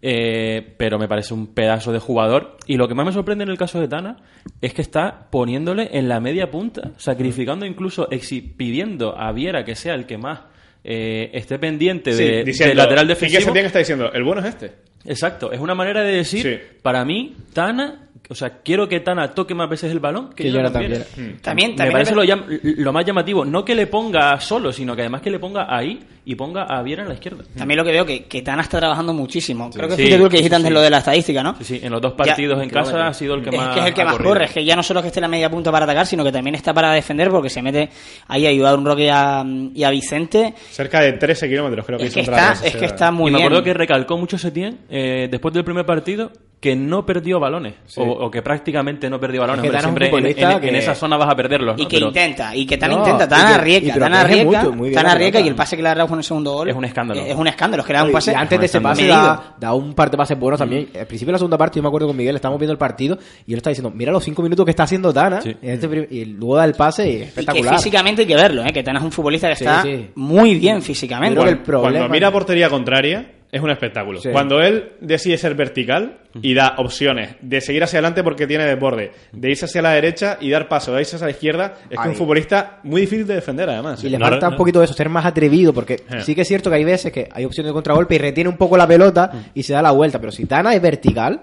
[0.05, 2.57] Eh, pero me parece un pedazo de jugador.
[2.67, 4.17] Y lo que más me sorprende en el caso de Tana
[4.59, 8.09] es que está poniéndole en la media punta, sacrificando incluso,
[8.57, 10.41] pidiendo a Viera que sea el que más
[10.83, 13.43] eh, esté pendiente Sí, de, diciendo, del lateral defensivo.
[13.43, 14.71] Setién está diciendo, el bueno es este.
[15.05, 16.77] Exacto, es una manera de decir, Sí.
[16.81, 20.51] para mí, Tana, o sea, quiero que Tana toque más veces el balón que, Que
[20.51, 21.05] Jonathan Jonathan Viera.
[21.29, 21.41] Viera.
[21.41, 24.95] También, Me también parece lo, llam- lo más llamativo, no que le ponga solo, sino
[24.95, 27.43] que además que le ponga ahí y ponga a Viera en la izquierda.
[27.57, 29.69] También lo que veo que, que Tana está trabajando muchísimo.
[29.71, 30.73] Creo que Sí, tú el que dijiste sí, antes sí.
[30.73, 31.55] lo de la estadística, ¿no?
[31.57, 33.79] Sí, sí, en los dos partidos en casa ha sido el que es más que
[33.81, 34.29] es el que más corrido.
[34.31, 36.05] corre, es que ya no solo es que esté en la media punta para atacar,
[36.07, 37.89] sino que también está para defender porque se mete
[38.27, 39.43] ahí a ayudar a un Roque y a,
[39.75, 40.53] y a Vicente.
[40.71, 43.33] Cerca de 13 kilómetros creo que Es hizo que está, es que está muy y
[43.35, 46.31] me acuerdo que recalcó mucho Setién eh, después del primer partido
[46.63, 49.81] que no perdió balones o, o que prácticamente no perdió balones Es que Hombre, Tana
[49.81, 51.87] es un siempre en, en- que- en esa zona vas a perderlos Y ¿no?
[51.89, 54.69] que Pero intenta, y que No, intenta, y Tana que- y arriesga, Tana protege arriesga,
[54.69, 56.69] bien Tana la arriesga y el pase que le da Raúl en el segundo gol
[56.69, 57.21] Es un escándalo.
[57.21, 59.07] Es un escándalo, es que le da un Y pase antes de ese Alejandro.
[59.07, 60.87] pase da, da un par de pases buenos también.
[60.97, 63.17] Al principio de la segunda parte, yo me acuerdo con Miguel, estábamos viendo el partido
[63.45, 65.41] y él está diciendo, mira los cinco minutos que está haciendo Tana.
[65.41, 65.53] Sí.
[65.61, 67.75] en este y luego da el pase y es Y que espectacular.
[67.75, 68.71] físicamente hay que verlo, ¿eh?
[68.73, 70.07] que Tana es un futbolista que está sí.
[70.15, 71.41] muy bien físicamente.
[71.41, 74.19] El problema- Cuando mira portería contraria, es un espectáculo.
[74.19, 74.29] Sí.
[74.31, 79.11] Cuando él decide ser vertical y da opciones de seguir hacia adelante porque tiene desborde,
[79.31, 82.03] de irse hacia la derecha y dar paso, de irse hacia la izquierda, es que
[82.03, 84.03] es un futbolista muy difícil de defender además.
[84.03, 84.53] Y le No, falta no.
[84.53, 86.21] un poquito de eso, ser más atrevido, porque Eh.
[86.21, 88.57] sí que es cierto que hay veces que hay opciones de contragolpe y retiene un
[88.57, 89.37] poco la pelota Mm.
[89.53, 91.39] y se da la vuelta, pero si Tana es vertical,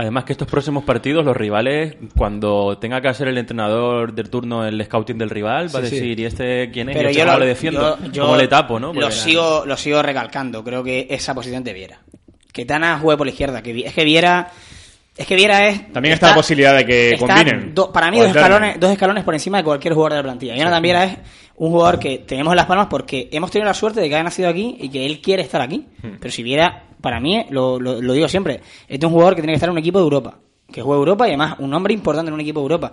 [0.00, 4.64] Además que estos próximos partidos, los rivales, cuando tenga que hacer el entrenador del turno
[4.66, 5.94] el scouting del rival, va a Sí, sí.
[5.96, 6.96] decir, ¿y este quién es?
[6.96, 7.98] Pero ¿Y yo cómo lo, le defiendo?
[7.98, 8.92] yo- yo ¿Cómo le tapo, no?
[8.94, 10.64] Lo sigo, lo sigo recalcando.
[10.64, 12.00] Creo que esa posición de Viera.
[12.52, 13.62] Que Tana juegue por la izquierda.
[13.62, 14.50] Que, es que Viera.
[15.16, 15.92] Es que Viera es.
[15.92, 17.74] También está la posibilidad de que combinen.
[17.74, 20.56] do- para mí, dos escalones, dos escalones por encima de cualquier jugador de la plantilla.
[20.56, 21.18] Jonathan Viera es
[21.56, 24.24] un jugador que tenemos en las palmas porque hemos tenido la suerte de que haya
[24.24, 25.86] nacido aquí y que él quiere estar aquí.
[26.02, 26.12] Hmm.
[26.18, 29.42] Pero si Viera, para mí, lo, lo- lo digo siempre, este es un jugador que
[29.42, 30.38] tiene que estar en un equipo de Europa.
[30.72, 32.92] Que juegue Europa y además un nombre importante en un equipo de Europa.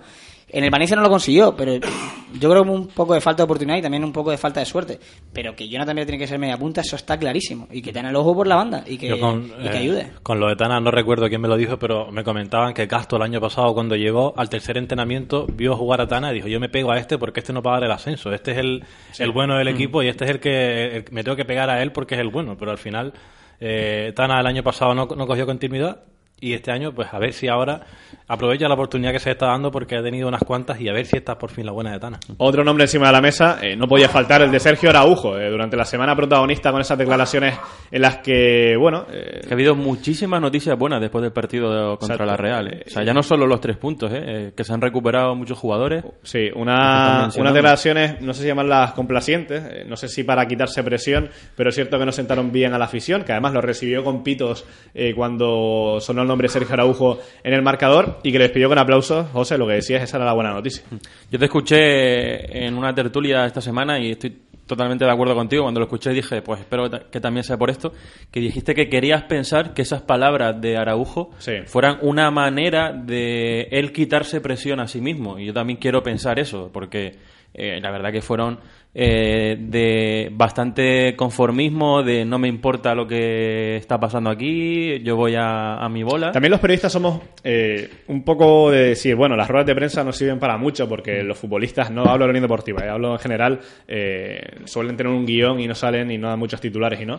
[0.50, 3.44] En el Valencia no lo consiguió, pero yo creo que un poco de falta de
[3.44, 4.98] oportunidad y también un poco de falta de suerte.
[5.32, 7.68] Pero que Jonathan Viera tiene que ser media punta, eso está clarísimo.
[7.70, 10.10] Y que tenga el ojo por la banda y que, con, y que eh, ayude.
[10.22, 13.18] con lo de Tana no recuerdo quién me lo dijo, pero me comentaban que Castro
[13.18, 16.58] el año pasado cuando llegó al tercer entrenamiento vio jugar a Tana y dijo yo
[16.58, 18.84] me pego a este porque este no va a dar el ascenso, este es el,
[19.18, 19.58] el bueno Mm.
[19.58, 22.14] del equipo y este es el que el- me tengo que pegar a él porque
[22.14, 23.12] es el bueno, pero al final
[23.60, 26.02] eh, Tana el año pasado no, no cogió continuidad
[26.40, 27.80] y este año pues a ver si ahora
[28.26, 31.06] aprovecha la oportunidad que se está dando porque ha tenido unas cuantas y a ver
[31.06, 32.20] si esta es por fin la buena de Tana.
[32.36, 35.50] Otro nombre encima de la mesa, eh, no podía faltar el de Sergio Araujo, eh,
[35.50, 37.58] durante la semana protagonista con esas declaraciones
[37.90, 42.16] en las que, bueno, eh, Que ha habido muchísimas noticias buenas después del partido contra
[42.16, 42.24] Exacto.
[42.26, 42.68] la Real.
[42.68, 42.84] ¿eh?
[42.86, 44.22] O sea, ya no solo los tres puntos, ¿eh?
[44.26, 46.04] Eh, que se han recuperado muchos jugadores.
[46.22, 50.82] Sí, una, unas declaraciones, no sé si llamarlas complacientes, eh, no sé si para quitarse
[50.82, 54.04] presión, pero es cierto que no sentaron bien a la afición, que además lo recibió
[54.04, 58.44] con pitos eh, cuando sonó el nombre Sergio Araujo en el marcador y que le
[58.44, 59.26] despidió con aplausos.
[59.32, 60.84] José, lo que decías, esa era la buena noticia.
[61.30, 64.36] Yo te escuché en una tertulia esta semana y estoy
[64.66, 65.62] totalmente de acuerdo contigo.
[65.62, 67.92] Cuando lo escuché dije, pues espero que ta- que también sea por esto,
[68.30, 71.52] que dijiste que querías pensar que esas palabras de Araujo Sí.
[71.64, 75.38] fueran una manera de él quitarse presión a sí mismo.
[75.38, 77.16] Y yo también quiero pensar eso, porque
[77.54, 78.58] eh, la verdad que fueron
[78.94, 85.34] eh, de bastante conformismo, de no me importa lo que está pasando aquí, yo voy
[85.36, 86.32] a, a mi bola.
[86.32, 90.12] También los periodistas somos eh, un poco de decir, bueno, las ruedas de prensa no
[90.12, 93.18] sirven para mucho porque los futbolistas, no hablo de la Unión Deportiva, eh, hablo en
[93.18, 97.06] general, eh, suelen tener un guion y no salen y no dan muchos titulares y
[97.06, 97.18] no.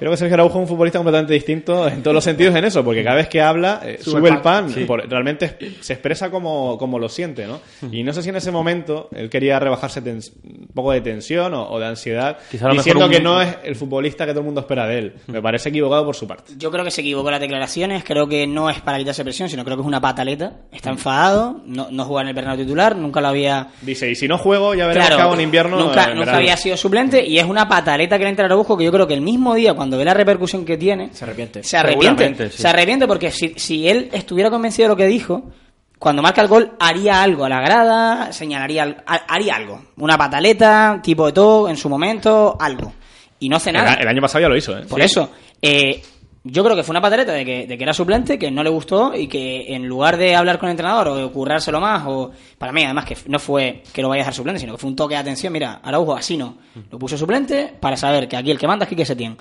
[0.00, 2.82] Creo que Sergio Araujo es un futbolista completamente distinto en todos los sentidos en eso,
[2.82, 6.98] porque cada vez que habla eh, sube, el pan, por- realmente se expresa como, como
[6.98, 7.60] lo siente, ¿no?
[7.92, 11.54] Y no sé si en ese momento él quería rebajarse tens- un poco de tensión
[11.54, 14.32] o, o de ansiedad, Quizá a lo diciendo un- que no es el futbolista que
[14.32, 15.12] todo el mundo espera de él.
[15.28, 16.54] Me parece equivocado por su parte.
[16.56, 19.48] Yo creo que se equivocó en las declaraciones, creo que no es para quitarse presión,
[19.50, 20.54] sino creo que es una pataleta.
[20.72, 23.68] Está enfadado, no, no juega en el Bernardo titular, nunca lo había...
[23.82, 25.76] Dice, y si no juego, ya veremos Claro, qué hago en invierno.
[25.78, 26.38] nunca, en nunca verano".
[26.38, 29.06] había sido suplente y es una pataleta que le entra a Araujo que yo creo
[29.06, 31.62] que el mismo día, cuando ve la repercusión que tiene, se arrepiente.
[31.62, 32.50] se arrepiente.
[32.50, 32.62] Sí.
[32.62, 35.50] Se arrepiente porque si, si él estuviera convencido de lo que dijo,
[35.98, 39.82] cuando marca el gol haría algo a la grada, señalaría, al- ha- haría algo.
[39.98, 42.92] Una pataleta, tipo de todo, en su momento, algo.
[43.38, 43.94] Y no hace nada.
[43.94, 44.82] El, el año pasado ya lo hizo, ¿eh?
[44.88, 45.30] Por eso,
[45.62, 46.02] eh,
[46.42, 48.70] yo creo que fue una pataleta de que, de que era suplente, que no le
[48.70, 52.30] gustó y que en lugar de hablar con el entrenador o de currárselo más, o
[52.56, 54.88] para mí además que no fue que lo vaya a dejar suplente, sino que fue
[54.90, 56.56] un toque de atención, mira, Araujo así no,
[56.90, 59.36] lo puso suplente para saber que aquí el que manda es Quique Setién.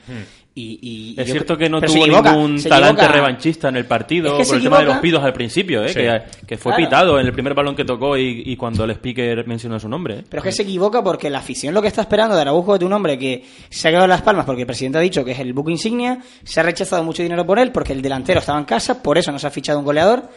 [0.56, 3.14] Y, y- y Es yo cierto que no tuvo equivoca, ningún talante equivoca.
[3.16, 5.02] revanchista en el partido Es que por el tema de los equivoca.
[5.02, 5.90] pidos al principio, ¿eh?
[5.90, 6.00] Sí.
[6.00, 6.84] que, que fue Claro.
[6.90, 10.16] pitado en el primer balón que tocó y, y cuando el speaker mencionó su nombre.
[10.20, 10.24] ¿eh?
[10.28, 12.80] Pero es que se equivoca porque la afición lo que está esperando de Araujo es
[12.80, 15.24] de un hombre que se ha quedado en las palmas porque el presidente ha dicho
[15.24, 18.40] que es el buque insignia, se ha rechazado mucho dinero por él porque el delantero
[18.40, 20.30] estaba en casa, por eso no se ha fichado un goleador.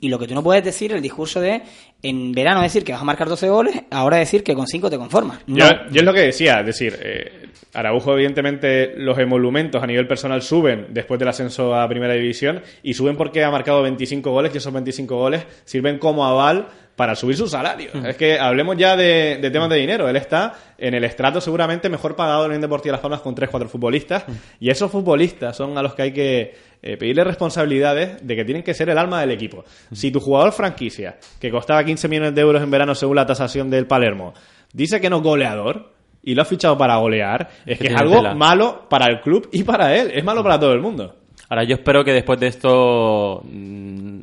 [0.00, 1.62] Y lo que tú no puedes decir, el discurso de
[2.02, 4.98] en verano decir que vas a marcar 12 goles, ahora decir que con 5 te
[4.98, 5.40] conformas.
[5.46, 5.58] No.
[5.58, 10.06] Yo, yo es lo que decía, es decir, eh, Araujo, evidentemente, los emolumentos a nivel
[10.06, 14.54] personal suben después del ascenso a Primera División y suben porque ha marcado 25 goles
[14.54, 17.90] y esos 25 goles sirven como aval para subir su salario.
[18.04, 20.08] Es que hablemos ya de, de temas de dinero.
[20.08, 23.36] Él está en el estrato seguramente mejor pagado de la Unión Deportiva Las Palmas con
[23.36, 24.24] 3-4 futbolistas
[24.58, 28.62] y esos futbolistas son a los que hay que eh, pedirle responsabilidades de que tienen
[28.62, 29.64] que ser el alma del equipo.
[29.92, 33.68] Si tu jugador franquicia, que costaba 15 millones de euros en verano según la tasación
[33.70, 34.32] del Palermo,
[34.72, 38.16] dice que no es goleador y lo ha fichado para golear, es que es algo
[38.16, 38.34] tela.
[38.34, 41.14] malo para el club y para él, es malo para todo el mundo.
[41.48, 44.20] Ahora yo espero que después de esto mm,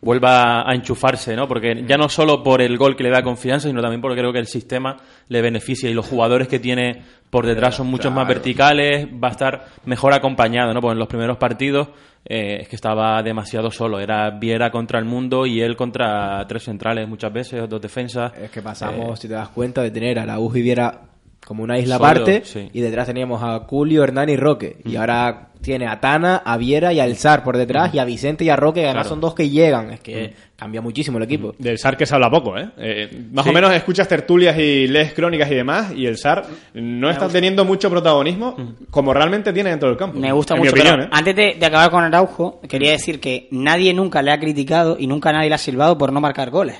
[0.00, 1.48] vuelva a enchufarse, ¿no?
[1.48, 4.32] Porque ya no solo por el gol que le da confianza, sino también porque creo
[4.32, 4.96] que el sistema
[5.28, 9.30] le beneficia y los jugadores que tiene por detrás son muchos más verticales, va a
[9.32, 10.80] estar mejor acompañado, ¿no?
[10.80, 11.88] Porque en los primeros partidos
[12.24, 16.64] eh, es que estaba demasiado solo, era Viera contra el mundo y él contra tres
[16.64, 18.32] centrales muchas veces, dos defensas.
[18.36, 21.09] Es que pasamos, si te das cuenta, de tener a Araujo y Viera
[21.50, 22.70] como una isla Solo, aparte sí.
[22.72, 24.76] y detrás teníamos a Julio, Hernán y Roque.
[24.84, 28.44] Y ahora tiene a Tana, a Viera y a Elzar por detrás y a Vicente
[28.44, 29.08] y a Roque, que además Claro.
[29.16, 29.90] son dos que llegan.
[29.90, 31.52] Es que cambia muchísimo el equipo.
[31.58, 32.68] Del SAR que se habla poco, ¿eh?
[32.78, 33.50] Eh, más Sí.
[33.50, 37.64] o menos escuchas tertulias y lees crónicas y demás, y el SAR no está teniendo
[37.64, 38.54] mucho protagonismo
[38.88, 40.20] como realmente tiene dentro del campo.
[40.20, 40.70] Me gusta mucho.
[40.72, 41.10] Mi opinión, pero ¿eh?
[41.12, 45.08] Antes de, de acabar con Araujo, quería decir que nadie nunca le ha criticado y
[45.08, 46.76] nunca nadie le ha silbado por no marcar goles.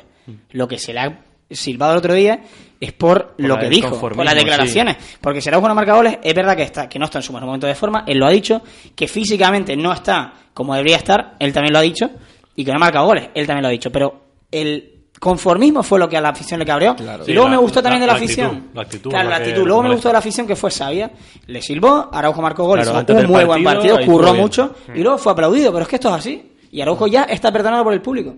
[0.53, 1.19] Lo que se le ha
[1.51, 2.43] silbado el otro día
[2.81, 4.97] es por, lo que dijo, por las declaraciones.
[5.21, 7.33] Porque si Araujo no marca goles, es verdad que está que no está en su
[7.33, 8.63] mejor momento de forma, él lo ha dicho,
[8.97, 12.11] que físicamente no está como debería estar, él también lo ha dicho,
[12.57, 13.91] y que no marca goles, él también lo ha dicho.
[13.93, 16.97] Pero el conformismo fue lo que a la afición le cabreó.
[16.99, 18.71] y Sí, luego la- me gustó también la- de la, la actitud, afición.
[18.75, 19.57] la actitud Claro, la actitud.
[19.67, 19.95] Luego me molesta.
[19.97, 21.11] gustó de la afición que fue sabia.
[21.47, 25.33] Le silbó, Araujo marcó goles, Claro, un muy buen partido, curró mucho y luego fue
[25.33, 25.71] aplaudido.
[25.73, 26.53] Pero es que esto es así.
[26.73, 28.35] Y Araujo ya está perdonado por el público.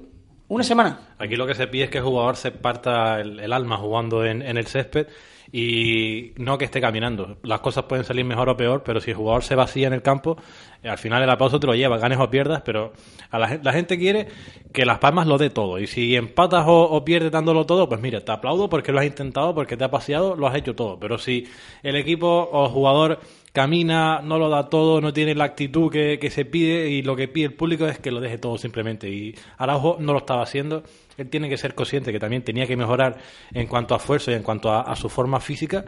[0.53, 1.15] Una semana.
[1.17, 4.43] Aquí lo que se pide es que el jugador se parta el, alma jugando en,
[4.43, 5.07] el césped
[5.51, 7.39] y no que esté caminando.
[7.43, 10.03] Las cosas pueden salir mejor o peor, pero si el jugador se vacía en el
[10.03, 10.37] campo,
[10.83, 12.93] eh, al final el aplauso te lo lleva, ganes o pierdas, pero
[13.31, 14.29] a la, la gente quiere
[14.75, 15.79] que Las Palmas lo dé todo.
[15.79, 19.07] Y si empatas o, o pierdes dándolo todo, pues mira, te aplaudo porque lo has
[19.07, 21.01] intentado, porque te ha paseado, lo has hecho todo.
[21.01, 21.49] Pero si
[21.83, 23.21] el equipo o jugador
[23.53, 27.15] camina, no lo da todo, no tiene la actitud que, que se pide y lo
[27.15, 29.09] que pide el público es que lo deje todo simplemente.
[29.11, 30.83] Y Araujo no lo estaba haciendo.
[31.19, 33.19] Él tiene que ser consciente que también tenía que mejorar
[33.53, 35.85] en cuanto a esfuerzo y en cuanto a, a su forma física.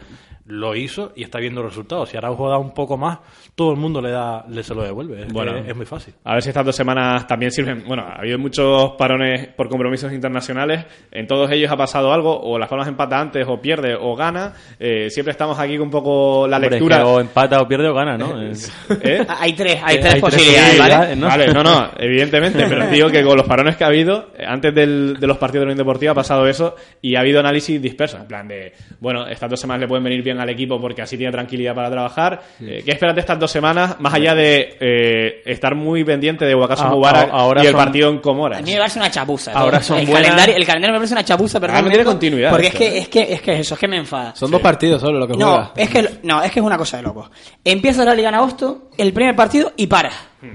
[0.46, 2.10] Lo hizo y está viendo resultados.
[2.10, 3.18] Si Araujo da un poco más,
[3.54, 5.22] todo el mundo le da le se lo devuelve.
[5.22, 5.56] Es, Bueno.
[5.56, 6.12] es muy fácil.
[6.22, 7.82] A ver si estas dos semanas también sirven.
[7.86, 10.84] Bueno, ha habido muchos parones por compromisos internacionales.
[11.10, 12.38] En todos ellos ha pasado algo.
[12.38, 14.52] O Las Palmas empata antes, o pierde, o gana.
[14.78, 16.98] Eh, siempre estamos aquí con un poco la Hombre, es lectura.
[16.98, 18.38] que o empata o pierde o gana, ¿no?
[18.42, 18.52] Eh,
[19.02, 19.26] ¿Eh?
[19.40, 20.94] Hay tres, hay tres hay tres posibilidades, ¿vale?
[20.94, 21.26] posibilidades, ¿no?
[21.26, 25.16] Vale, no, no, evidentemente, pero digo que con los parones que ha habido, antes del-
[25.18, 28.20] de los partidos de la Unión Deportiva ha pasado eso y ha habido análisis dispersos,
[28.20, 31.16] en plan de, bueno, estas dos semanas le pueden venir bien al equipo porque así
[31.16, 32.42] tiene tranquilidad para trabajar.
[32.60, 36.54] Eh, ¿Qué esperas de estas dos semanas, más allá de eh, estar muy pendiente de
[36.54, 38.62] Wakaso Ah, Mubarak ah, ahora y el son- partido en A Comoras?
[38.62, 39.52] mí me parece una chapuza.
[39.52, 41.76] Ahora son el, buenas- calendario, el calendario me parece una chapuza, perdón.
[41.78, 42.98] Ah, no tiene continuidad Porque es esto, que, ¿eh?
[43.00, 44.34] es que es que eso, es que me enfada.
[44.34, 45.72] Son dos partidos solo lo que No, juega.
[45.76, 47.30] es que no, es que es una cosa de locos.
[47.64, 50.10] Empieza la liga en agosto, el primer partido y para.
[50.40, 50.54] Pero,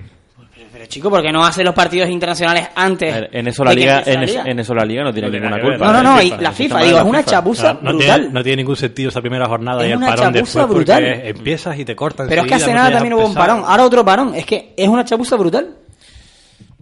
[0.72, 3.14] pero, chico, ¿por qué no hace los partidos internacionales antes?
[3.14, 4.44] ver, en eso la liga, en, liga?
[4.44, 5.86] eso la liga no tiene No ninguna culpa.
[5.86, 8.20] No, no, no, y la FIFA, digo, es una chapuza no, brutal.
[8.22, 10.68] Tiene, no tiene ningún sentido esa primera jornada Es y el una parón chapuza después
[10.68, 11.04] brutal.
[11.04, 12.28] porque empiezas y te cortan.
[12.28, 14.34] Pero es que hace nada también hubo un parón, ahora otro parón.
[14.36, 15.76] Es que es una chapuza brutal.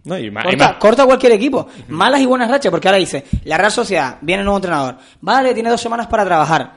[0.04, 1.68] No, y más- y Corta, más- corta cualquier equipo.
[1.90, 4.96] Malas y buenas rachas, porque ahora dice, la Real Sociedad, viene el nuevo entrenador.
[5.20, 6.72] Vale, tiene dos semanas para trabajar.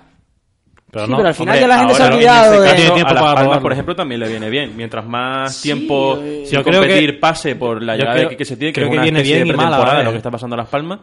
[0.91, 2.91] Pero Sí, no, pero al final hombre, ya la gente se ha olvidado este de-
[2.91, 4.77] tiempo a Las para Palmas, por ejemplo, también le viene bien.
[4.77, 8.37] Mientras más Sí, tiempo eh, sin yo creo competir que- pase por la creo- que,
[8.37, 10.05] que se tiene, que creo que viene bien y mal a la pretemporada vez.
[10.07, 11.01] lo que está pasando a Las Palmas.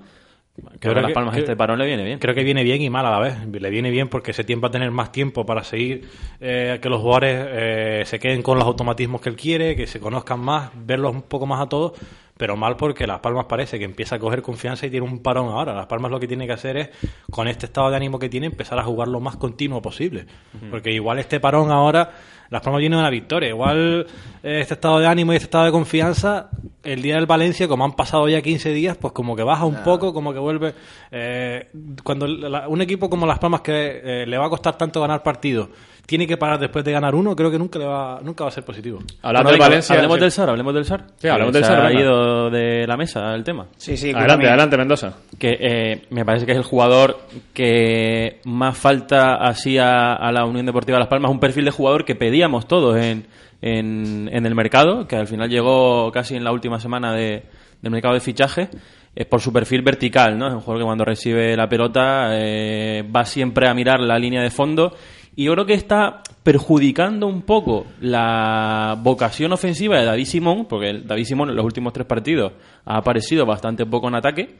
[0.57, 2.17] Que Creo ahora Las que- Palmas este parón le viene bien.
[2.17, 3.35] Creo que viene bien y mal a la vez.
[3.47, 6.09] Le viene bien porque ese tiempo a tener más tiempo para seguir
[6.41, 9.99] eh, que los jugadores eh, se queden con los automatismos que él quiere, que se
[9.99, 11.91] conozcan más, verlos un poco más a todos.
[12.37, 15.47] Pero mal porque Las Palmas parece que empieza a coger confianza y tiene un parón
[15.49, 15.73] ahora.
[15.73, 16.89] Las Palmas lo que tiene que hacer es,
[17.31, 20.25] con este estado de ánimo que tiene, empezar a jugar lo más continuo posible.
[20.69, 22.11] Porque igual este parón ahora,
[22.49, 23.49] Las Palmas viene de una victoria.
[23.49, 24.05] Igual
[24.43, 26.49] eh, este estado de ánimo y este estado de confianza,
[26.83, 29.83] el día del Valencia, como han pasado ya 15 días, pues como que baja un
[29.83, 30.73] poco, como que vuelve.
[31.11, 31.67] eh,
[32.03, 35.23] cuando la- un equipo como Las Palmas que eh, le va a costar tanto ganar
[35.23, 35.69] partidos,
[36.07, 38.51] tiene que parar después de ganar uno, creo que nunca le va, nunca va a
[38.53, 38.99] ser positivo.
[39.21, 39.93] Hablando Bueno, de Valencia...
[39.95, 40.21] Hablemos sí.
[40.21, 41.03] del SAR, hablemos del SAR.
[41.17, 42.01] Sí, hablemos del se SAR, ha venga.
[42.01, 43.67] ido de la mesa el tema.
[43.75, 45.17] Sí, sí, Adelante, adelante, Mendoza.
[45.37, 47.19] que eh, me parece que es el jugador
[47.53, 52.05] que más falta así a, a la Unión Deportiva Las Palmas, un perfil de jugador
[52.05, 53.27] que pedíamos todos en,
[53.61, 57.43] en, en el mercado, que al final llegó casi en la última semana de,
[57.81, 58.69] del mercado de fichaje,
[59.13, 60.47] es por su perfil vertical, ¿no?
[60.47, 64.41] Es un jugador que cuando recibe la pelota eh, va siempre a mirar la línea
[64.41, 64.95] de fondo
[65.37, 71.01] y yo creo que está perjudicando un poco la vocación ofensiva de David Simón, porque
[71.05, 72.51] David Simón en los últimos tres partidos
[72.83, 74.55] ha aparecido bastante poco en ataque.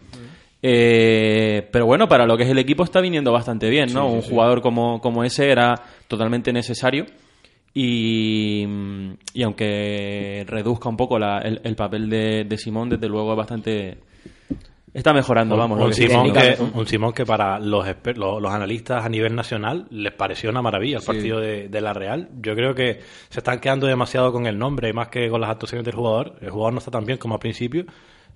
[0.62, 4.08] Eh, pero bueno, para lo que es el equipo está viniendo bastante bien, ¿no?
[4.08, 5.76] un jugador como, como ese era
[6.08, 7.06] totalmente necesario.
[7.74, 8.66] Y,
[9.34, 13.38] y aunque reduzca un poco la- el, el papel de, de Simón, desde luego es
[13.38, 13.98] bastante.
[14.94, 15.80] Está mejorando, vamos.
[15.80, 15.94] un.
[15.94, 20.50] Simón que, un Simón que para los, los, los analistas a nivel nacional les pareció
[20.50, 22.30] una maravilla el partido de, de la Real.
[22.42, 25.86] Yo creo que se están quedando demasiado con el nombre más que con las actuaciones
[25.86, 26.36] del jugador.
[26.42, 27.86] El jugador no está tan bien como al principio.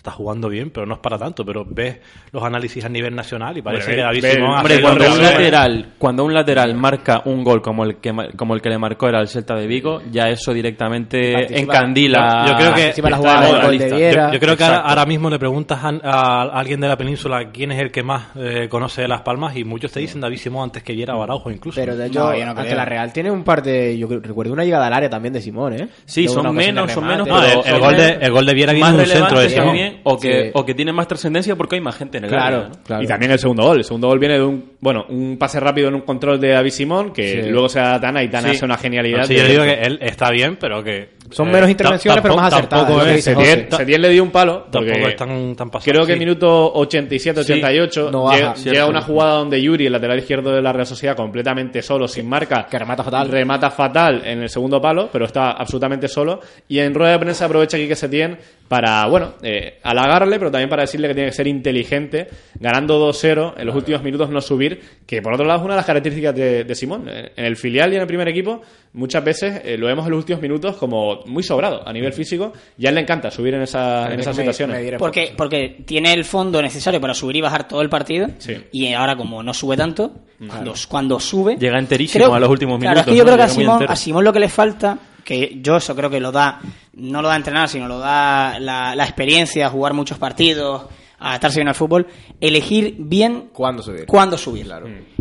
[0.01, 1.45] Está jugando bien, pero no es para tanto.
[1.45, 1.99] Pero ves
[2.31, 5.85] los análisis a nivel nacional y parece que David ve- Simón hombre, Cuando un lateral,
[5.97, 9.21] cuando un lateral marca un gol como el que como el que le marcó era
[9.21, 12.45] el Celta de Vigo, ya eso directamente Participa- encandila.
[12.47, 14.31] Yo creo que la jugada del gol de Yo- Viera.
[14.33, 17.79] Yo, creo que ahora, mismo le preguntas a, a alguien de la península quién es
[17.79, 20.81] el que más eh, conoce de Las Palmas y muchos te dicen David Simón antes
[20.83, 21.79] que Viera o Araujo incluso.
[21.79, 22.33] Pero de hecho, No,
[22.75, 23.97] la Real tiene un par de.
[23.97, 25.87] Yo creo- recuerdo una llegada al área también de Simón, ¿eh?
[26.05, 27.37] Sí, son menos, son menos, son
[27.79, 29.90] gol de, menos- el gol de Viera viene un centro de Simón.
[30.03, 30.51] O que, Sí.
[30.53, 32.83] o que tienen más trascendencia porque hay más gente en el Claro, área, ¿no?
[32.83, 33.03] claro.
[33.03, 33.77] Y también el segundo gol.
[33.77, 36.71] El segundo gol viene de un, bueno, un pase rápido en un control de David
[36.71, 37.49] Simón, que Sí.
[37.49, 38.55] luego se da a Tana y Tana Sí.
[38.55, 39.23] hace una genialidad.
[39.25, 41.09] Sí, yo digo que él está bien, pero que...
[41.31, 43.67] Son eh, menos intervenciones, pero más acertadas, tampoco es Setién.
[43.71, 44.63] Setién le dio un palo.
[44.69, 45.91] Tampoco es tan, tan pasado.
[45.93, 46.19] Creo que Sí.
[46.19, 50.85] minuto 87-88 No llega, llega una jugada donde Yuri, el lateral izquierdo de la Real
[50.85, 52.67] Sociedad, completamente solo, sin marca.
[52.69, 53.29] Que remata fatal.
[53.29, 56.39] Remata fatal en el segundo palo, pero está absolutamente solo.
[56.67, 58.37] Y en rueda de prensa aprovecha aquí que Setién
[58.71, 63.55] para, bueno, eh, halagarle, pero también para decirle que tiene que ser inteligente, ganando 2-0
[63.57, 66.33] en los últimos minutos no subir, que por otro lado es una de las características
[66.33, 67.03] de, de Simón.
[67.09, 68.61] En el filial y en el primer equipo,
[68.93, 72.53] muchas veces eh, lo vemos en los últimos minutos como muy sobrado a nivel físico,
[72.77, 74.91] y a él le encanta subir en, esa- en esas Me- situaciones.
[74.91, 78.27] me Porque, porque tiene el fondo necesario para subir y bajar todo el partido.
[78.37, 78.55] Sí.
[78.71, 80.13] Y ahora, como no sube tanto,
[80.47, 81.57] cuando, cuando sube.
[81.59, 83.33] Llega enterísimo a los últimos Claro, minutos, es que yo ¿no?
[83.33, 86.31] creo que Simón, a Simón lo que le falta, que yo eso creo que lo
[86.31, 86.59] da,
[86.93, 90.85] no lo da entrenar, sino lo da la, la experiencia, jugar muchos partidos,
[91.19, 92.07] adaptarse bien al fútbol,
[92.39, 94.05] elegir bien ¿Cuándo subir?
[94.05, 94.67] cuándo subir.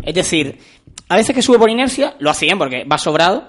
[0.03, 0.57] Es decir,
[1.07, 3.47] a veces que sube por inercia, lo hace bien porque va sobrado,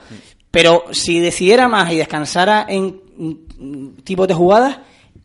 [0.50, 4.78] pero si decidiera más y descansara en mm, tipos de jugadas,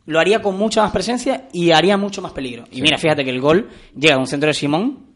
[0.05, 2.63] lo haría con mucha más presencia y haría mucho más peligro.
[2.71, 5.06] Y mira, fíjate que el gol llega a un centro de Simón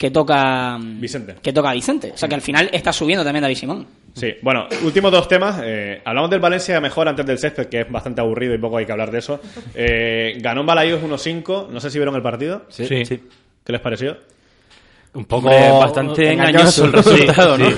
[0.00, 1.34] que toca mm, Vicente.
[1.42, 2.12] que toca a Vicente.
[2.14, 3.86] O sea que al final está subiendo también David Simón.
[4.14, 5.60] Sí, bueno, últimos dos temas.
[5.62, 8.86] Eh, hablamos del Valencia mejor antes del césped, que es bastante aburrido y poco hay
[8.86, 9.40] que hablar de eso.
[9.74, 11.68] Eh, ganó en Balaídos 1-5.
[11.68, 12.62] No sé si vieron el partido.
[12.70, 12.86] Sí.
[12.88, 14.16] ¿Qué les pareció?
[15.12, 15.48] Un poco...
[15.48, 17.68] Hombre, bastante engañoso el resultado, Sí, ¿no?
[17.70, 17.76] sí.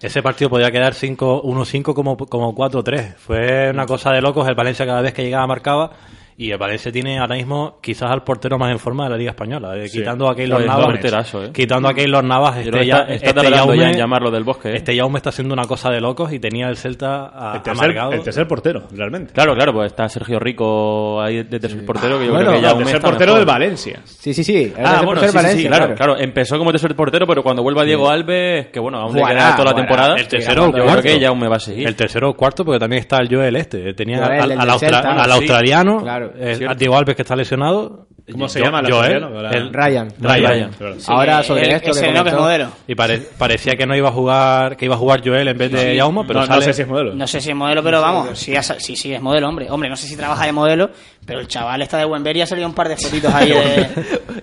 [0.00, 3.14] Ese partido podía quedar 5 1-5 como, como 4-3.
[3.14, 4.48] Fue una cosa de locos.
[4.48, 5.92] El Valencia cada vez que llegaba marcaba.
[6.36, 9.30] Y el Valencia tiene ahora mismo quizás al portero más en forma de la Liga
[9.30, 9.76] Española.
[9.76, 9.98] eh, Sí.
[9.98, 10.86] Quitando a Keylor Pues, Navas.
[10.86, 11.50] porterazo, ¿eh?
[11.52, 12.56] Quitando a Keylor Navas.
[12.56, 14.70] Este, está, ya, está este tardando ya Jaume- en llamarlo del bosque.
[14.70, 14.76] ¿eh?
[14.76, 17.84] Este Jaume está haciendo una cosa de locos y tenía el Celta a- El tercer,
[17.84, 18.12] amargado.
[18.12, 19.32] el tercer portero, realmente.
[19.34, 22.62] Claro, claro, pues está Sergio Rico ahí de tercer portero, que yo Bueno, creo que
[22.66, 23.46] ya el tercer está portero mejor.
[23.46, 24.00] del Valencia.
[24.04, 24.72] Sí, sí, sí.
[24.76, 26.18] El Ah, tercer bueno, sí, Valencia, sí, claro, claro.
[26.18, 29.70] Empezó como tercer portero, pero cuando vuelva Diego Alves, que bueno, aún le queda toda
[29.72, 30.14] la temporada.
[30.16, 31.02] El tercero o yo creo cuarto.
[31.02, 31.86] que ya aún me va a seguir.
[31.86, 33.92] El tercero o cuarto, porque también está el Joel este.
[33.94, 34.70] Tenía al, el
[35.30, 36.74] australiano, claro.
[36.74, 38.06] Diego Alves que está lesionado.
[38.30, 40.08] ¿Cómo se llama el Joel, el- Ryan.
[40.20, 40.70] Ryan.
[41.08, 42.68] Ahora sobre el- esto ese que no, que es comentó- modelo.
[42.86, 45.72] Y pare- parecía que no iba a jugar, que iba a jugar Joel en vez
[45.72, 47.14] de Jaume, pero no, sé si es modelo.
[47.14, 49.68] No sé si es modelo, pero vamos, sí, sí, sí, es modelo, hombre.
[49.70, 50.90] Hombre, no sé si trabaja de modelo,
[51.26, 53.88] pero el chaval está de Wenberry y ha salido un par de fotitos ahí de...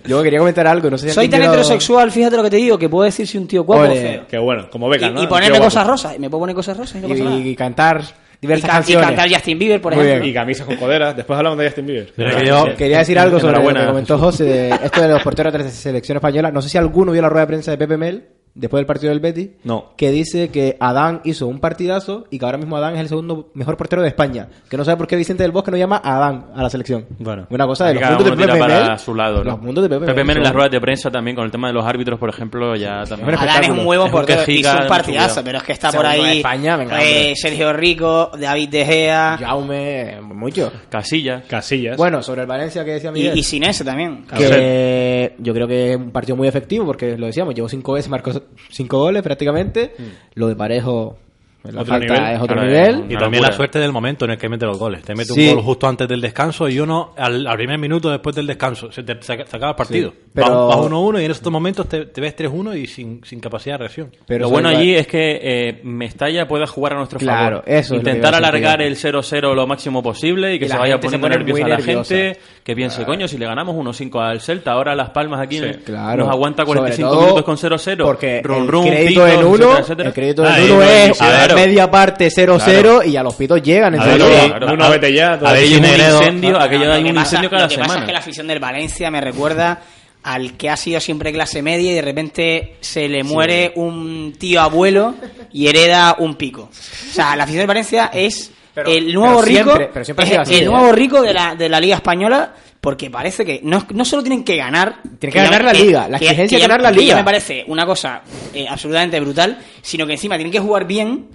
[0.06, 2.78] Yo quería comentar algo, no sé si Soy tan heterosexual, fíjate lo que te digo,
[2.78, 3.96] que puedo decir si un tío guapo o Ole.
[4.02, 4.24] feo.
[4.30, 5.24] Qué bueno, como beca, Y, ¿no?
[5.24, 7.38] y ponerme cosas rosas, y me puedo poner cosas rosas y no pasa nada.
[7.40, 8.02] Y, cantar
[8.42, 9.08] diversas y canciones.
[9.08, 10.28] cantar Justin Bieber, por Muy ejemplo.
[10.28, 11.16] Y camisas con coderas.
[11.16, 12.46] Después hablamos de Justin Bieber.
[12.46, 15.60] Yo- Quería decir algo sobre lo que comentó José, de esto de los porteros de
[15.60, 16.52] la selección española.
[16.52, 18.28] No sé si alguno vio la rueda de prensa de Pepe Mel
[18.60, 19.50] después del partido del Betis.
[19.64, 19.94] No.
[19.96, 23.50] Que dice que Adán hizo un partidazo y que ahora mismo Adán es el segundo
[23.54, 24.50] mejor portero de España.
[24.70, 27.06] Que no sabe por qué Vicente del Bosque no llama a Adán a la selección.
[27.20, 27.48] Bueno.
[27.50, 29.00] Una cosa de los puntos de Pepe para Mel.
[29.00, 29.52] su lado, ¿no?
[29.52, 31.68] Los puntos de Pepe, Pepe Mel en las ruedas de prensa también con el tema
[31.68, 33.36] de los árbitros, por ejemplo, ya también.
[33.36, 36.78] Adán es un un portero, hizo un partidazo, pero es que está por ahí España,
[36.78, 37.34] venga, eh.
[37.36, 40.72] Sergio Rico, David De Gea Jaume, mucho.
[40.90, 41.44] Casillas.
[41.46, 41.98] Casillas.
[41.98, 43.38] Bueno, sobre el Valencia que decía Miguel.
[43.38, 44.26] y sin ese también.
[44.36, 48.10] que yo creo que es un partido muy efectivo porque lo decíamos, llevó cinco veces,
[48.10, 48.32] marcó
[48.70, 49.94] cinco goles prácticamente.
[50.34, 51.18] Lo de Parejo,
[51.64, 52.32] la Otro falta nivel.
[52.36, 52.96] es otro Claro, nivel.
[52.96, 53.50] Y también locura.
[53.50, 55.04] la suerte del momento en el que mete los goles.
[55.04, 55.50] Te mete Sí.
[55.50, 58.92] un gol justo antes del descanso y uno al, al primer minuto después del descanso.
[58.92, 60.12] Se, te, se, ac- se acaba el partido.
[60.12, 60.18] Sí.
[60.34, 63.40] Pero- Vas vas 1-1 y en estos momentos te, te ves 3-1 y sin, sin
[63.42, 64.12] capacidad de reacción.
[64.26, 67.70] Pero lo bueno allí es que eh, Mestalla pueda jugar a nuestro Claro, favor.
[67.70, 71.00] eso Intentar alargar el 0-0 lo máximo posible y que Y se la vaya se
[71.00, 72.16] poniendo nerviosa la nerviosa.
[72.16, 72.40] gente.
[72.64, 76.24] Que piense, coño, si le ganamos 1-5 al Celta, ahora Las Palmas aquí Claro.
[76.26, 78.04] nos aguanta Sobre 45 todo minutos con 0-0.
[78.06, 80.08] Porque Rum, el rum, crédito pitos, en uno, etcétera, etcétera.
[80.10, 81.18] el crédito Ah, en uno no hay es
[81.54, 81.68] claro.
[81.68, 84.00] media parte 0-0 y a los pitos llegan.
[84.00, 84.74] A ver, Entonces, claro, claro.
[84.74, 85.40] uno vete ya.
[85.44, 88.06] Hay un incendio, aquello Lo hay que un pasa- incendio cada Lo que pasa es
[88.06, 89.82] que la afición del Valencia me recuerda
[90.24, 94.62] al que ha sido siempre clase media y de repente se le muere un tío
[94.62, 95.16] abuelo
[95.54, 96.64] y hereda un pico.
[96.72, 100.24] O sea, la afición del Valencia es Pero- el nuevo pero rico, siempre- pero siempre
[100.24, 100.66] ha es sido así, el ¿eh?
[100.66, 104.44] nuevo rico de la, de la Liga Española porque parece que no, no solo tienen
[104.44, 107.16] que ganar, Tienen que ganar la liga, la exigencia es ganar la que ya liga.
[107.18, 108.22] me parece una cosa
[108.54, 111.28] eh, absolutamente brutal, sino que encima tienen que jugar bien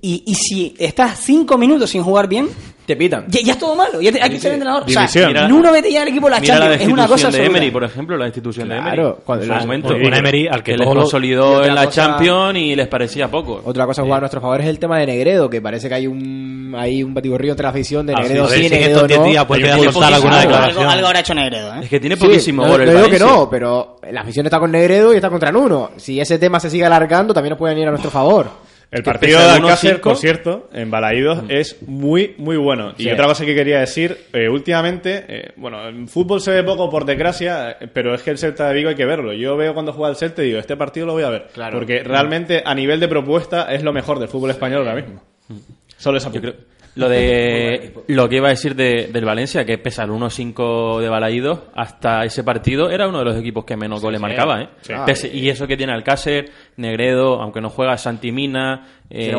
[0.00, 2.48] y, y si estás cinco minutos sin jugar bien,
[2.86, 3.24] Te pitan.
[3.28, 4.82] Ya, ya es todo malo, ya te- hay que ser entrenador.
[4.84, 5.28] O sea, División.
[5.28, 7.44] Mira- Nuno vete ya al equipo de la Mira la Champions, es una cosa de.
[7.46, 9.16] Emery, por ejemplo, la destitución de Claro, Emery.
[9.24, 9.94] cuando en su momento.
[9.94, 13.62] un Emery al que que les consolidó en la cosa- Champions y les parecía poco.
[13.64, 15.94] Otra cosa a jugar a nuestro favor es el tema de Negredo, que parece que
[15.94, 19.08] hay un hay un batiburrillo entre la afición de Ah, Negredo sí, en Negredo estos
[19.08, 19.26] 10 no.
[19.26, 20.78] días puede Hay un soltar poquísimo- alguna algo- declaración.
[20.82, 21.78] Algo, algo habrá hecho Negredo, ¿eh?
[21.84, 25.12] Es que tiene poquísimo gol el digo que no, pero la afición está con Negredo
[25.12, 25.90] y está contra Nuno.
[25.96, 28.48] Si ese tema se sigue alargando, también nos pueden ir a nuestro favor.
[28.94, 30.00] El partido de Alcácer, 1-5.
[30.00, 32.94] por cierto, en Balaídos, es muy, muy bueno.
[32.96, 36.88] Y otra cosa que quería decir, eh, últimamente, eh, bueno, en fútbol se ve poco
[36.88, 39.32] por desgracia, eh, pero es que el Celta de Vigo hay que verlo.
[39.32, 41.48] Yo veo cuando juega el Celta y digo, este partido lo voy a ver.
[41.52, 41.76] Claro.
[41.76, 45.20] Porque realmente a nivel de propuesta es lo mejor del fútbol español ahora mismo.
[45.96, 46.54] Solo esa Yo creo,
[46.96, 51.08] lo de lo que iba a decir de, del Valencia, que pese al 1-5 de
[51.08, 54.68] Balaídos, hasta ese partido era uno de los equipos que menos goles marcaba, ¿eh?
[54.82, 54.92] Sí.
[55.06, 59.32] Pese- y eso que tiene Alcácer, Negredo, aunque no juega, Santi Mina, eh.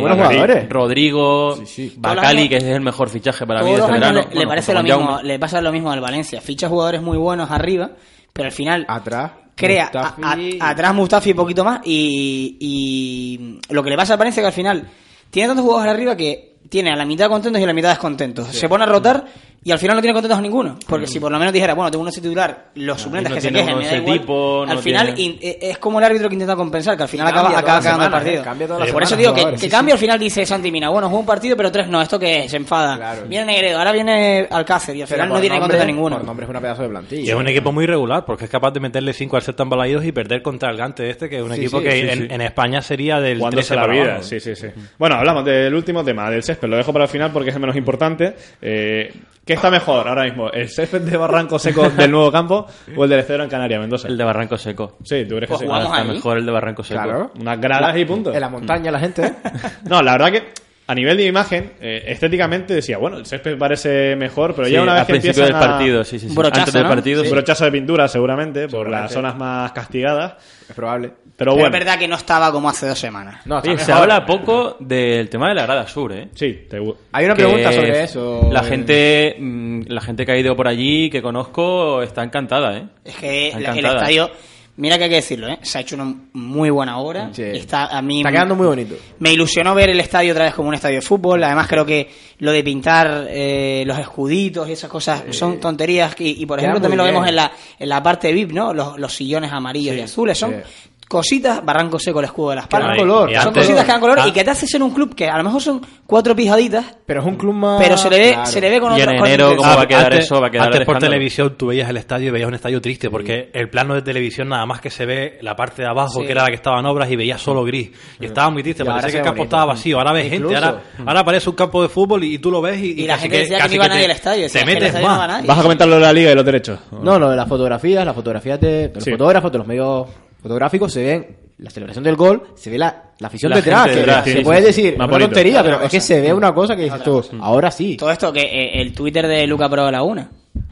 [0.69, 1.89] Rodrigo, Sí, sí.
[1.95, 4.21] Los Bacali, que es el mejor fichaje para mí de este verano.
[4.33, 6.41] le, parece lo mismo, le pasa lo mismo al Valencia.
[6.41, 7.91] Ficha jugadores muy buenos arriba,
[8.33, 9.31] pero al final Atrás.
[9.55, 10.59] crea Mustafi.
[10.59, 14.41] a- a- atrás Mustafi un poquito más y, y lo que le pasa al Valencia
[14.41, 14.87] es que al final
[15.29, 18.47] tiene tantos jugadores arriba que tiene a la mitad contentos y a la mitad descontentos.
[18.47, 19.25] Se pone a rotar
[19.65, 20.77] y al final no tiene contentos a ninguno.
[20.87, 23.41] Porque si por lo menos dijera, bueno, tengo uno ese titular, los suplentes no que
[23.41, 24.19] se quejen, me da ese igual.
[24.19, 27.03] tipo, al no final tiene- in- eh, es como el árbitro que intenta compensar, que
[27.03, 28.41] al final acaba, acaba cagando el semanas, partido.
[28.41, 28.45] ¿eh?
[28.45, 29.95] Cambia todas las por eso semanas digo que, que sí, cambia sí.
[29.95, 32.51] al final dice Santi Mina, bueno, juega un partido pero tres no, ¿esto qué es?
[32.51, 32.95] Se enfada.
[32.95, 33.23] Claro.
[33.27, 36.17] Viene Negredo, ahora viene Alcácer y al final no tiene nombre- contento ninguno.
[36.17, 37.21] Por nombre es una pedazo de plantilla.
[37.23, 39.69] Y es un equipo muy regular, porque es capaz de meterle 5 al Celta en
[39.69, 41.99] Balaídos y perder contra el Gante este, que es un Sí, equipo sí, que sí,
[42.07, 42.27] en, sí.
[42.29, 44.67] en España sería del Jugándose 13 la vida, sí, sí, sí.
[44.99, 46.67] Bueno, hablamos del último tema, del césped.
[46.67, 48.35] Lo dejo para el final porque es el menos importante.
[48.61, 49.11] Eh,
[49.45, 50.49] ¿Qué está mejor ahora mismo?
[50.51, 52.65] ¿El césped de Barranco Seco del nuevo campo
[52.95, 54.07] o el del Estero en Canarias, Mendoza?
[54.07, 54.97] El de Barranco Seco.
[55.03, 55.65] Sí, tú crees que Pues sí.
[55.85, 57.03] Está mejor el de Barranco Seco.
[57.03, 57.31] Claro.
[57.39, 58.33] Unas gradas y punto.
[58.33, 59.33] En la montaña la gente, ¿eh?
[59.89, 60.43] No, la verdad que
[60.87, 64.81] a nivel de imagen, eh, estéticamente decía, bueno, el césped parece mejor, pero Sí, ya
[64.83, 66.35] una vez al que principio empiezan del a- partido, sí, sí, sí.
[66.35, 66.89] Brochazo, Antes del ¿no?
[66.89, 67.31] partido, Un sí.
[67.33, 70.35] brochazo de pintura, seguramente, por las zonas más castigadas.
[70.69, 71.13] Es probable.
[71.37, 73.45] Pero Pero bueno, es verdad que no estaba como hace dos semanas.
[73.45, 76.29] No, Oye, se habla poco del tema de la grada sur, ¿eh?
[76.33, 76.77] sí, te
[77.11, 78.49] Hay una que pregunta sobre eso.
[78.49, 82.77] La eh, gente, mm, la gente que ha ido por allí, que conozco, está encantada,
[82.77, 82.85] ¿eh?
[83.03, 84.31] Es que el estadio,
[84.77, 85.59] mira que hay que decirlo, ¿eh?
[85.61, 87.29] se ha hecho una muy buena obra.
[87.33, 87.43] Sí.
[87.43, 88.95] Está, a mí Está quedando muy bonito.
[89.19, 91.43] Me ilusionó ver el estadio otra vez como un estadio de fútbol.
[91.43, 92.09] Además, creo que
[92.39, 96.15] lo de pintar eh, los escuditos y esas cosas son tonterías.
[96.17, 98.73] Y, y, por Queda ejemplo, también lo vemos en la, en la parte VIP, ¿no?
[98.73, 100.37] Los, los sillones amarillos y azules.
[100.37, 100.91] Son sí.
[101.07, 102.97] Cositas, barranco seco, el escudo de las palmas.
[102.97, 104.27] color, Son antes- cositas que dan color Ah.
[104.27, 107.21] y que te hace ser un club que a lo mejor son cuatro pijaditas, Pero
[107.21, 107.81] es un club más.
[107.81, 108.45] pero se le ve, Claro.
[108.47, 110.41] se le ve con Y en enero, ¿cómo va a quedar antes, eso?
[110.41, 113.09] Va a quedar antes por televisión tú veías el estadio y veías un estadio triste
[113.09, 116.25] porque el plano de televisión nada más que se ve la parte de abajo Sí.
[116.25, 118.83] que era la que estaba en obras y veías solo gris y estaba muy triste
[118.83, 119.55] Y ahora parecía que el campo bonito.
[119.55, 120.53] estaba vacío ahora ves Incluso.
[120.53, 123.17] gente ahora, ahora aparece un campo de fútbol y, tú lo ves y, Y la
[123.17, 125.45] gente decía que no iba nadie al estadio, te metes más.
[125.45, 126.79] ¿Vas a comentar lo de la liga y los derechos?
[126.91, 130.07] No, lo de las fotografías, las fotografías de, los fotógrafos, de los medios
[130.45, 131.27] fotográficos, se ven
[131.57, 134.33] la celebración del gol, se ve la, la afición La detrás, gente que detrás, se
[134.37, 134.81] sí, puede sí, sí.
[134.83, 135.27] decir, una bonito.
[135.29, 137.97] tontería, pero es que se ve una cosa que dices tú, ahora sí.
[137.97, 140.29] Todo esto que eh, el Twitter de Luca Pro Laguna.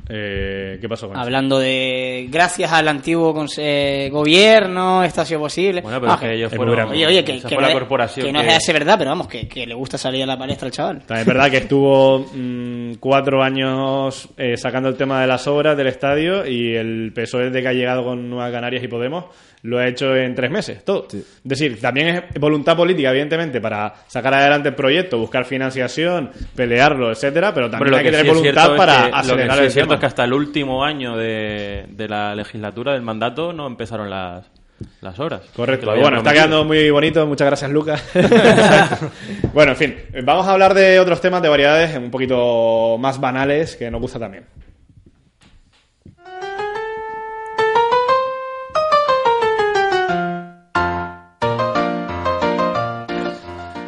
[0.10, 1.24] Eh, ¿Qué pasó con eso?
[1.24, 5.80] Hablando de gracias al antiguo conse- eh, gobierno, esto ha sido posible.
[5.82, 6.90] Bueno, pero Ah, es que ellos fueron...
[6.90, 9.12] Oye, oye, que, que fue no, la es- corporación que no es de verdad, pero
[9.12, 10.98] vamos, que, que le gusta salir a la palestra al chaval.
[11.00, 15.78] También es verdad que estuvo mm, cuatro años eh, sacando el tema de las obras
[15.78, 19.26] del estadio y el PSOE de que ha llegado con Nueva Canarias y Podemos
[19.64, 21.08] lo ha hecho en tres meses, todo.
[21.12, 27.12] Es decir, también es voluntad política, evidentemente, para sacar adelante el proyecto, buscar financiación, pelearlo,
[27.12, 29.62] etcétera, pero también hay que tener voluntad cierto es para que- lo que acelerar sí
[29.62, 29.96] el es cierto tema.
[29.96, 34.46] es que hasta el último año de, de la legislatura, del mandato, no empezaron las,
[35.00, 35.40] las obras.
[35.42, 35.96] Que Correcto.
[35.96, 37.26] Bueno, está quedando muy bonito.
[37.26, 38.04] Muchas gracias, Lucas.
[39.54, 39.96] bueno, en fin.
[40.24, 44.20] Vamos a hablar de otros temas de variedades un poquito más banales que nos gusta
[44.20, 44.44] también.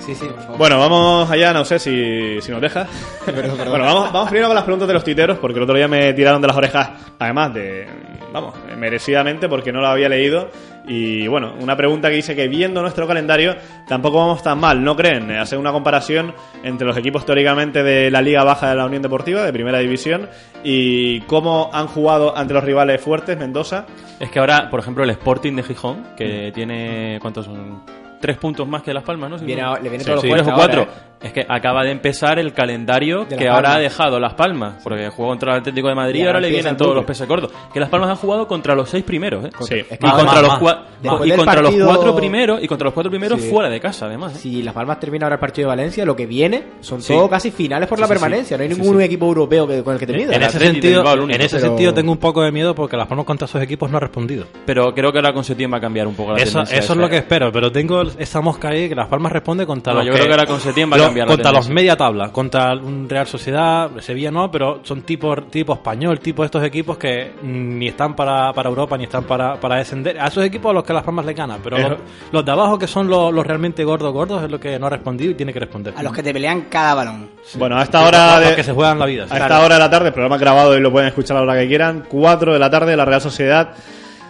[0.06, 0.58] Sí, sí, por favor.
[0.58, 2.88] Bueno, vamos allá, no sé si, si nos dejas.
[3.26, 6.14] Bueno, vamos, vamos primero con las preguntas de los tuiteros, porque el otro día me
[6.14, 7.88] tiraron de las orejas, además de,
[8.32, 10.50] vamos, merecidamente, porque no lo había leído.
[10.88, 13.56] Y bueno, una pregunta que dice que viendo nuestro calendario,
[13.88, 15.32] tampoco vamos tan mal, ¿no creen?
[15.32, 19.02] Eh, Hacer una comparación entre los equipos teóricamente de la Liga Baja de la Unión
[19.02, 20.30] Deportiva, de Primera División,
[20.64, 23.88] y cómo han jugado ante los rivales fuertes, Mendoza.
[24.20, 28.05] Es que ahora, por ejemplo, el Sporting de Gijón, que tiene, ¿cuántos son?
[28.20, 29.38] Tres puntos más que Las Palmas, ¿no?
[29.38, 30.94] Si Viene no- a- le viene Sí, todo sí, fuerte tres o ahora, cuatro.
[30.94, 31.15] ¿eh?
[31.26, 35.30] Es que acaba de empezar el calendario que ahora ha dejado Las Palmas, porque jugó
[35.30, 37.52] contra el Atlético de Madrid Y ahora ahora le vienen todos los peces gordos.
[37.74, 39.50] Que Las Palmas han jugado contra los seis primeros, ¿eh?
[39.62, 39.76] Sí.
[39.76, 40.62] Es Y que contra, más, los, más.
[40.62, 43.50] cua- Después y contra partido- los cuatro primeros y contra los cuatro primeros Sí.
[43.50, 44.36] fuera de casa, además.
[44.36, 44.40] ¿eh?
[44.40, 47.14] Si Las Palmas termina ahora el partido de Valencia, lo que viene son Sí.
[47.14, 48.58] todos casi finales por Sí, la permanencia.
[48.58, 49.04] No hay Sí, ningún sí.
[49.06, 50.36] equipo europeo que, con el que te En mida.
[50.36, 52.98] ese Atleti de sentido, único, en ese pero- sentido tengo un poco de miedo porque
[52.98, 54.46] Las Palmas contra esos equipos no ha respondido.
[54.66, 56.78] Pero creo que ahora con Setién va a cambiar un poco la Eso, tendencia.
[56.78, 59.94] eso es lo que espero, pero tengo esa mosca ahí que Las Palmas responde contra
[59.94, 62.32] los yo creo que ahora con Setién va a lo- cambiar contra los media tabla,
[62.32, 67.34] contra un Real Sociedad, Sevilla no, pero son tipo, tipo español, tipo estos equipos que
[67.44, 70.20] ni están para, para Europa ni están para, para descender.
[70.20, 72.00] A esos equipos a los que Las Palmas le ganan, pero los,
[72.32, 74.90] los de abajo que son los, los realmente gordos gordos es lo que no ha
[74.90, 75.94] respondido y tiene que responder.
[75.96, 77.30] A los que te pelean cada balón.
[77.56, 79.26] Bueno, a esta hora Los de, que se juegan la vida.
[79.30, 81.52] A esta hora de la tarde, el programa grabado y lo pueden escuchar a la
[81.52, 82.06] hora que quieran.
[82.08, 83.74] 4 de la tarde, la Real Sociedad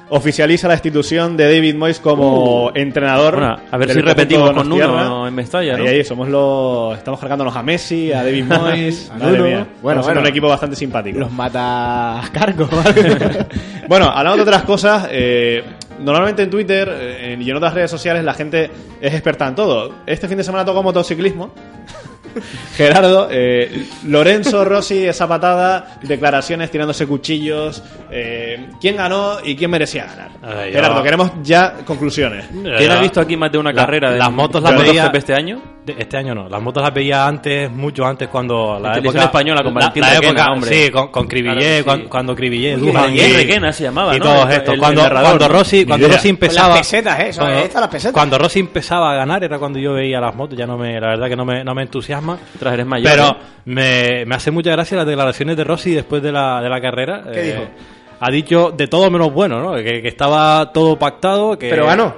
[0.09, 3.35] oficializa la institución de David Moyes como entrenador.
[3.35, 4.69] Bueno, a ver si repetimos con.
[4.69, 5.83] Nuno en Mestalla, ¿no?
[5.83, 6.97] Ahí, ahí, somos los.
[6.97, 9.11] Estamos cargándonos a Messi, a David Moyes.
[9.11, 9.67] A Madre mía.
[9.81, 11.19] Bueno, Bueno, un equipo bastante simpático.
[11.19, 12.67] Los mata cargo.
[13.87, 15.63] Bueno, hablando de otras cosas, eh,
[15.99, 19.93] normalmente en Twitter eh, y en otras redes sociales la gente es experta en todo.
[20.07, 21.53] Este fin de semana tocó motociclismo.
[22.75, 27.81] Gerardo, eh, Lorenzo, Rossi, esa patada, declaraciones tirándose cuchillos.
[28.11, 30.29] eh, ¿Quién ganó y quién merecía ganar?
[30.41, 32.45] Ay, Gerardo, queremos ya conclusiones.
[32.77, 35.03] ¿Quién ha visto aquí más de una La- carrera de las motos las de veía-
[35.03, 35.74] MotoGP este año?
[35.97, 39.63] Este año no, las motos las veía antes, mucho antes cuando la Televisión época española
[39.63, 40.69] con la- Valentín la Requena, época, hombre.
[40.85, 41.83] sí, con, con Cribillé, Claro sí.
[41.83, 44.25] cuando, cuando Cribillé, y- Requena se llamaba, y ¿no?
[44.25, 44.73] todos El- estos.
[44.73, 45.47] el cuando, narrador, cuando.
[45.57, 46.07] Rossi, cuando.
[46.07, 47.31] Rossi empezaba, las pesetas, ¿eh?
[47.37, 48.13] Cuando, estas las pesetas.
[48.13, 51.07] cuando Rossi empezaba a ganar era cuando yo veía las motos, ya no me, la
[51.07, 52.37] verdad que no me, no me entusiasma.
[52.59, 53.11] Tras eres mayor.
[53.11, 53.35] Pero ¿eh?
[53.65, 57.23] me, me hace mucha gracia las declaraciones de Rossi después de la, de la carrera.
[57.31, 57.63] ¿Qué Eh, dijo?
[58.21, 59.75] Ha dicho de todo menos bueno, ¿no?
[59.75, 62.15] Que, que estaba todo pactado, que Pero ganó.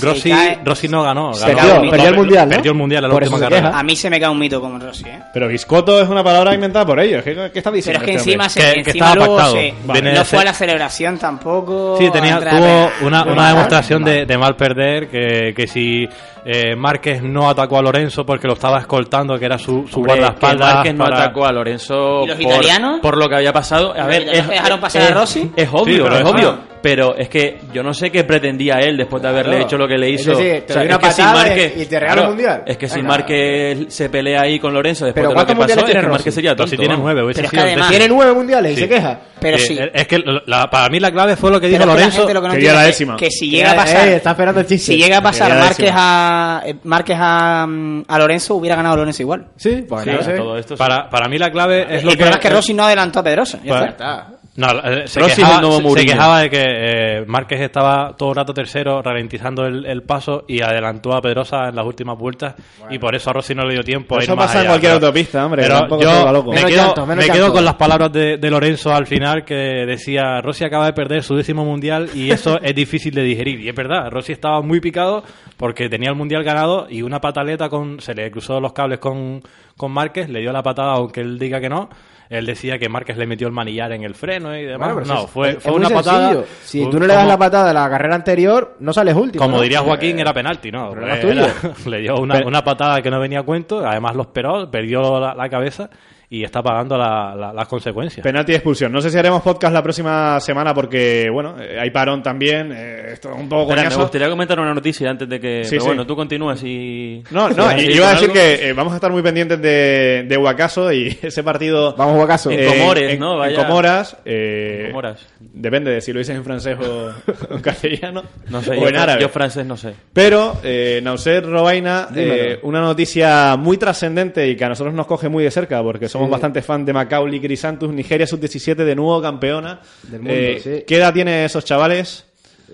[0.00, 1.32] Rossi, cae- Rossi no ganó.
[1.34, 2.54] se ganó- perdió el Mundial, ¿no?
[2.56, 3.78] Perdió el mundial en la Por última carrera.
[3.78, 5.20] A mí se me cae un mito como Rossi, ¿eh?
[5.32, 7.22] Pero Biscotto es una palabra inventada por ellos.
[7.22, 8.00] ¿Qué, qué está Pero diciendo?
[8.00, 9.54] es que este encima, se, Que- encima estaba luego pactado.
[9.54, 11.96] se- Viene no fue a la celebración tampoco.
[11.98, 16.08] Sí, tenía, a a tuvo una, una demostración de, de mal perder, que, que si
[16.44, 20.14] eh, Márquez no atacó a Lorenzo porque lo estaba escoltando, que era su, su Hombre,
[20.14, 20.74] que guardaespaldas.
[20.76, 23.00] Márquez no para- atacó a Lorenzo ¿Y los por, italianos?
[23.00, 23.92] por lo que había pasado.
[23.92, 25.50] A ¿Los ver, italianos dejaron pasar a Rossi?
[25.54, 26.58] Es obvio, Sí, pero es es- obvio.
[26.80, 29.64] Pero es que yo no sé qué pretendía él después de haberle Claro.
[29.66, 30.30] hecho lo que le hizo.
[30.30, 32.62] decir, te doy es una que si patada Márquez- y te regalo el mundial.
[32.66, 33.02] Es que si.
[33.02, 36.00] Márquez se pelea ahí con Lorenzo después Pero de lo que ¿cuántos pasó, mundiales es
[36.00, 36.62] tiene que sería tonto.
[36.64, 37.98] Rossi tiene nueve, Pero es sido que el además- décimo.
[37.98, 39.20] Tiene nueve mundiales y se queja.
[39.40, 39.76] Pero Eh, sí.
[39.78, 42.00] eh, Es que la- para mí la clave fue lo que dijo Pero es que
[42.00, 42.26] la Lorenzo.
[42.26, 43.16] que no quería entiende la es que- décima.
[43.16, 44.08] Que si llega a Eh, pasar.
[44.08, 44.92] eh, está esperando el chiste.
[44.92, 48.96] Si llega a pasar la Márquez a, eh, Márquez a, mm, a Lorenzo, hubiera ganado
[48.96, 49.46] Lorenzo igual.
[49.56, 50.32] Sí, pues Sí, sé.
[50.36, 50.78] todo esto sí.
[50.78, 52.22] para, para mí la clave es lo el que...
[52.22, 53.58] problema es que Rossi no adelantó a Pedrosa.
[53.64, 54.26] ya está.
[54.58, 58.36] No, eh, se, quejaba, el nuevo se- quejaba de que eh, Márquez estaba todo el
[58.36, 62.56] rato tercero, ralentizando el, el paso y adelantó a Pedrosa en las últimas vueltas
[62.90, 64.16] y por eso a Rossi no le dio tiempo.
[64.16, 65.62] a ir Eso más pasa en cualquier pero- autopista, hombre.
[65.62, 66.50] Pero yo loco.
[66.52, 67.54] me quedo, llanto, menos me quedo llanto.
[67.54, 71.36] con las palabras de, de Lorenzo al final que decía Rossi acaba de perder su
[71.36, 73.60] décimo mundial y eso es difícil de digerir.
[73.60, 75.22] Y es verdad, Rossi estaba muy picado
[75.56, 79.40] porque tenía el mundial ganado y una pataleta con se le cruzó los cables con,
[79.76, 81.88] con Márquez, le dio la patada aunque él diga que no.
[82.30, 84.92] Él decía que Márquez le metió el manillar en el freno y demás.
[84.92, 86.44] Bueno, no, es- fue, es fue una patada.
[86.62, 89.42] Si tú no le das como- la patada de la carrera anterior, no sales último.
[89.44, 89.62] como ¿no?
[89.62, 90.92] diría Joaquín, era penalti, ¿no?
[90.92, 91.48] Eh, era-
[91.86, 95.34] le dio una, una patada que no venía a cuento, además lo esperó, perdió la,
[95.34, 95.88] la cabeza
[96.30, 98.22] y está pagando la- la- las consecuencias.
[98.22, 98.92] Penalti y expulsión.
[98.92, 102.70] No sé si haremos podcast la próxima semana porque, bueno, eh, hay parón también.
[102.70, 105.64] eh, esto es un poco Espera, me gustaría comentar una noticia antes de que.
[105.64, 105.86] Sí, pero sí.
[105.86, 107.22] bueno, tú continúas y.
[107.30, 108.34] No, no, ¿Vas y iba a decir algo?
[108.34, 111.94] que eh, vamos a estar muy pendientes de, de Huacaso y ese partido.
[111.96, 112.50] Vamos a jugar caso.
[112.50, 113.32] En Comores, en- ¿no?
[113.32, 113.66] En Vaya.
[113.66, 114.16] Comoras.
[114.26, 115.26] eh, En Comoras.
[115.40, 117.10] Depende de si lo dices en francés o
[117.54, 118.22] en castellano.
[118.50, 119.22] No sé, o yo, en árabe.
[119.22, 119.94] yo francés no sé.
[120.12, 125.30] Pero, eh, Nauser Robaina, eh, una noticia muy trascendente y que a nosotros nos coge
[125.30, 126.30] muy de cerca porque somos Sí.
[126.30, 129.80] bastante fan de Macaulay Crisantus, Nigeria sub-17 de nuevo campeona.
[130.04, 130.84] Del mundo, Eh, sí.
[130.86, 132.24] ¿Qué edad tienen esos chavales?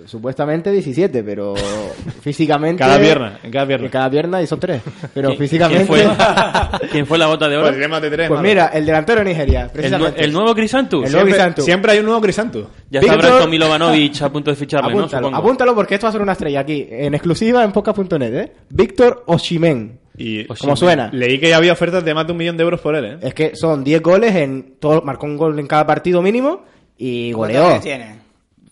[0.06, 1.54] Supuestamente 17, pero
[2.20, 2.80] físicamente.
[2.82, 3.86] Cada pierna, en cada pierna.
[3.86, 4.82] En cada pierna y son tres.
[5.14, 5.86] Pero ¿Quién- físicamente.
[5.86, 7.66] ¿Quién fue, ¿Quién fue la bota de oro?
[7.66, 10.24] Pues diré más de tres, Pues mira, el delantero de Nigeria, ¿El, nue- precisamente.
[10.24, 11.06] el nuevo Crisantus?
[11.06, 12.66] El nuevo Siempre, siempre hay un nuevo Crisantus.
[12.90, 14.98] Ya está Branko Milovanovic a punto de ficharle, ¿no?
[14.98, 15.38] Apúntalo, Supongo.
[15.42, 18.52] apúntalo porque esto va a ser una estrella aquí, en exclusiva en podcast.net, ¿eh?
[18.70, 20.00] Víctor Oshimen.
[20.16, 21.10] Y Como suena.
[21.12, 23.18] leí que ya había ofertas de más de un millón de euros por él, ¿eh?
[23.20, 26.64] Es que son 10 goles en todo, marcó un gol en cada partido mínimo
[26.96, 27.70] y ¿Cuántos goleó.
[27.72, 28.18] años tiene?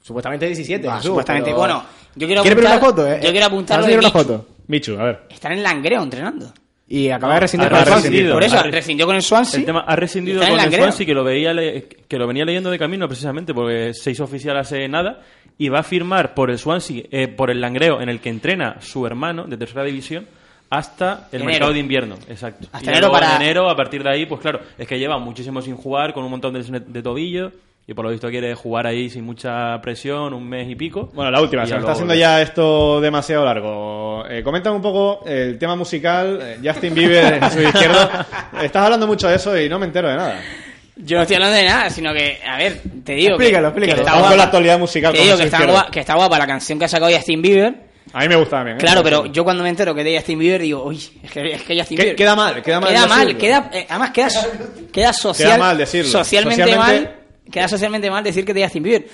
[0.02, 0.86] Supuestamente 17.
[0.88, 1.46] Ah, Jesús, supuestamente.
[1.50, 1.84] pero- Bueno,
[2.14, 2.88] yo quiero ¿Quieres ver apuntar.
[2.90, 3.08] una foto?
[3.12, 3.20] eh?
[3.24, 4.18] Yo quiero apuntar lo de una Michu.
[4.18, 4.46] foto.
[4.68, 5.20] Michu, a ver.
[5.30, 6.52] Están en Langreo entrenando.
[6.88, 8.32] Y acaba de rescindir con el Swansea.
[8.34, 9.60] Por eso, rescindió con el Swansea.
[9.60, 10.82] El tema ha rescindido con el Langreo.
[10.82, 11.52] Swansea que lo veía
[12.06, 15.20] que lo venía leyendo de camino precisamente porque se hizo oficial hace nada
[15.56, 18.76] y va a firmar por el Swansea eh, por el Langreo en el que entrena
[18.80, 20.26] su hermano de tercera división
[20.72, 21.44] hasta el Enero.
[21.52, 22.66] mercado de invierno, exacto.
[22.72, 24.98] Hasta y enero luego para- en enero, a partir de ahí, pues claro, es que
[24.98, 27.52] lleva muchísimo sin jugar, con un montón de, de tobillo,
[27.86, 31.10] y por lo visto quiere jugar ahí sin mucha presión, un mes y pico.
[31.12, 34.24] Bueno, la última, se me está haciendo ya esto demasiado largo.
[34.30, 36.38] Eh, coméntame un poco el tema musical.
[36.40, 38.08] eh, Justin Bieber en su izquierdo.
[38.62, 40.40] Estás hablando mucho de eso y no me entero de nada.
[40.96, 43.36] Yo no estoy hablando de nada, sino que, a ver, te digo.
[43.36, 44.00] que- Explícalo, que, explícalo.
[44.00, 45.12] está Vamos con guapa- la actualidad musical.
[45.12, 47.91] Te digo que está, guapa, que está guapa la canción que ha sacado Justin Bieber.
[48.12, 48.76] A mí me gusta también.
[48.76, 48.80] ¿eh?
[48.80, 51.62] Claro, pero yo cuando me entero que de Justin Bieber digo, uy, es que, es
[51.62, 52.16] que Justin Bieber.
[52.16, 54.28] queda mal, queda mal Queda mal, queda, eh, además queda,
[54.92, 55.48] queda social.
[55.50, 56.10] Queda mal decirlo.
[56.10, 57.16] Socialmente, Socialmente- mal.
[57.50, 59.06] Queda socialmente mal decir que de Justin Bieber.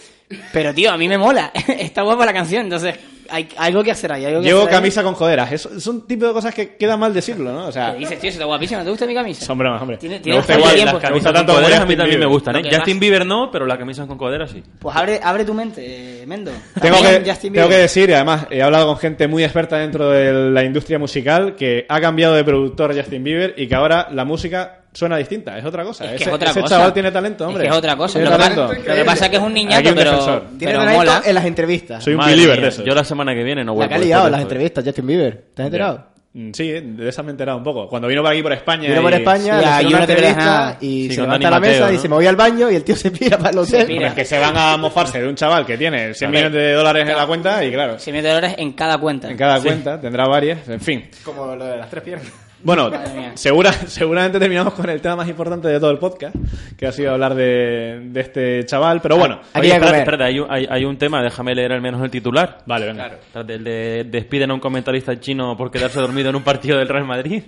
[0.52, 1.50] Pero tío, a mí me mola.
[1.78, 2.94] está guapa la canción, entonces
[3.30, 4.24] hay algo que hacer ahí.
[4.24, 4.80] algo que Llevo hacer ahí.
[4.80, 5.52] camisa con joderas.
[5.52, 7.66] Es, es un tipo de cosas que queda mal decirlo, ¿no?
[7.66, 8.30] O sea, ¿Qué dices, tío?
[8.30, 9.44] Está guapísima, ¿te gusta mi camisa?
[9.44, 9.96] son bromas, hombre.
[9.98, 10.74] Tiene- me gusta igual.
[10.74, 10.92] tiempo.
[10.94, 12.28] Las Camisas tanto con coderas a mí Justin también me Bieber.
[12.28, 12.62] gustan, ¿eh?
[12.76, 14.62] Justin más- Bieber no, pero las camisas con coderas sí.
[14.78, 16.50] Pues abre, abre tu mente, eh, Mendo.
[16.80, 17.20] Tengo que,
[17.50, 20.98] tengo que decir, y además he hablado con gente muy experta dentro de la industria
[20.98, 25.56] musical, que ha cambiado de productor Justin Bieber y que ahora la música suena distinta,
[25.56, 26.04] es otra cosa.
[26.04, 26.74] Es que ese es otra ese cosa.
[26.76, 27.64] chaval tiene talento, hombre.
[27.64, 28.18] Es que es otra cosa.
[28.18, 28.68] Lo que, talento.
[28.68, 30.10] pasa, lo que pasa es que es un niñato, un pero,
[30.58, 31.22] pero talento mola.
[31.24, 32.04] en las entrevistas.
[32.04, 32.84] Soy un Madre believer mía, de eso.
[32.84, 33.88] Yo la semana que viene no La vuelvo.
[33.90, 35.44] que ha liado de las entrevistas, Justin Bieber.
[35.54, 36.06] ¿Te has enterado?
[36.34, 37.88] Mm, Sí, de esa me he enterado un poco.
[37.88, 38.88] Cuando vino por aquí por España.
[38.90, 41.84] Vino por y- España, ahí hicieron una entrevista y Sí, se levanta a la mesa,
[41.86, 41.90] ¿no?
[41.90, 44.02] dice, me voy al baño y el tío se pira para el hotel.
[44.02, 47.08] es que se van a mofarse de un chaval que tiene 100 millones de dólares
[47.08, 49.30] en la cuenta y claro, 100 millones de dólares en cada cuenta.
[49.30, 51.08] en cada cuenta tendrá varias, en fin.
[51.24, 52.28] Como lo de las tres piernas.
[52.62, 52.90] Bueno,
[53.34, 56.34] segura, seguramente terminamos con el tema más importante de todo el podcast,
[56.76, 59.40] que ha sido hablar de, de este chaval, pero bueno.
[59.52, 61.80] Aquí Oye, hay que espérate, espérate, hay, un- hay, hay un tema, déjame leer al
[61.80, 62.58] menos el titular.
[62.66, 63.06] Vale, venga.
[63.06, 66.88] Espérate, El de despiden a un comentarista chino por quedarse dormido en un partido del
[66.88, 67.42] Real Madrid.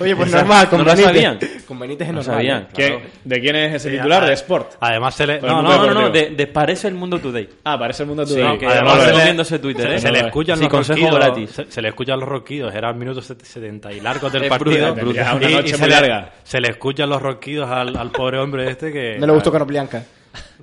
[0.00, 1.06] Oye, pues normal, con ¿no lo Benítez.
[1.06, 1.38] sabían?
[1.66, 2.62] Con Benítez No sabían.
[2.62, 2.66] ¿eh?
[2.74, 3.02] ¿Qué- claro.
[3.24, 4.24] ¿De quién es ese titular?
[4.24, 4.72] a- De Sport.
[4.80, 5.38] Además se le...
[5.38, 7.48] Pues No, el no, mundo no, No, de, de Parece el Mundo Today.
[7.64, 9.98] Ah, parece el mundo que Además, además se le- recomiendo ese Twitter, ¿eh?
[10.00, 11.50] Se le escuchan Sí, los consejo ronquidos, gratis.
[11.50, 14.94] Se, se le escuchan los ronquidos, era el minuto set- 70 y largos del partido.
[14.94, 15.36] brutal, brutal.
[15.36, 16.30] Una noche se muy le- larga.
[16.42, 19.16] Se le escuchan los ronquidos al, al pobre hombre este que...
[19.18, 20.02] No le gustó Canoplianca.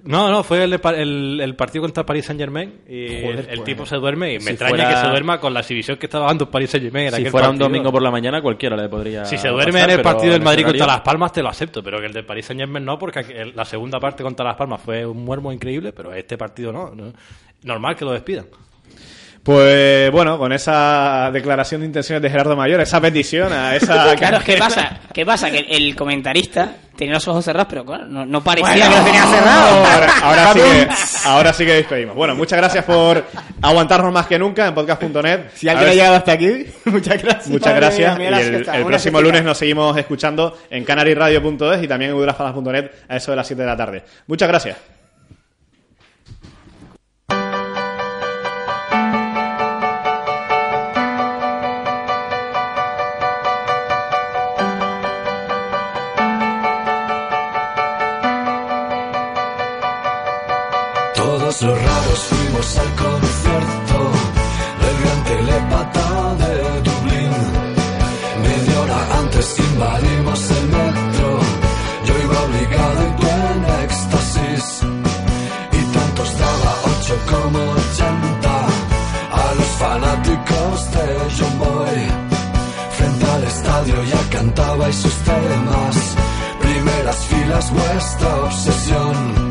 [0.04, 3.40] No, no, fue el, de pa- el, el partido contra Paris Saint Germain y Joder,
[3.40, 3.64] el, el pues.
[3.64, 6.28] tipo se duerme y me extraña fuera- que se duerma con la exhibición que estaba
[6.28, 7.06] dando Paris Saint Germain.
[7.08, 9.24] en Si aquel fuera un domingo por la mañana, cualquiera le podría.
[9.26, 11.82] Si se duerme pasar, en el partido del Madrid contra Las Palmas te lo acepto,
[11.82, 14.82] pero que el del Paris Saint Germain no, porque la segunda parte contra Las Palmas
[14.82, 16.92] fue un muermo increíble, pero este partido no.
[16.94, 17.14] no.
[17.64, 18.46] Normal que lo despidan.
[19.44, 24.16] Pues bueno, con esa declaración de intenciones de Gerardo Mayor, esa petición a esa...
[24.24, 25.00] Claro, ¿qué pasa?
[25.14, 25.52] ¿Qué pasa?
[25.52, 28.90] Que el comentarista tenía los ojos cerrados, pero claro, no, no parecía Bueno.
[28.90, 29.88] que los tenía cerrados.
[29.90, 30.88] Ahora, ahora sí que,
[31.28, 32.16] ahora sí que despedimos.
[32.16, 33.26] Bueno, muchas gracias por
[33.62, 35.40] aguantarnos más que nunca en podcast.net.
[35.56, 37.48] Si alguien ha llegado hasta aquí, muchas gracias.
[37.50, 38.18] Muchas gracias.
[38.18, 42.92] mía, Y el, está, próximo lunes nos seguimos escuchando en canariradio.es y también en udelafalas.net
[43.10, 44.04] a eso de las 7 de la tarde.
[44.28, 44.93] Muchas gracias.
[62.64, 63.98] Al concierto
[64.82, 67.34] del gran telepata de Dublín.
[68.42, 71.28] Media hora antes invadimos el metro.
[72.06, 74.66] Yo iba obligado y tú en éxtasis.
[75.72, 78.56] Y tantos daba ocho como ochenta
[79.42, 81.06] a los fanáticos de
[81.38, 82.00] John Boy.
[82.98, 85.96] Frente al estadio ya cantabais sus temas.
[86.62, 89.43] Primeras filas, vuestra obsesión.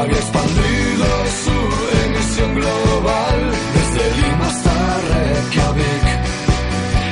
[0.00, 1.06] Había expandido
[1.44, 1.56] su
[2.06, 3.38] emisión global
[3.74, 4.74] desde Lima hasta
[5.10, 6.06] Reykjavik.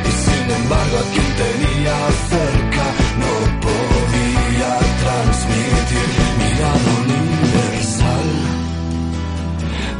[0.08, 1.96] Y sin embargo, a quien tenía
[2.32, 2.84] cerca
[3.22, 3.32] no
[3.66, 4.70] podía
[5.02, 6.08] transmitir
[6.40, 8.28] mirada universal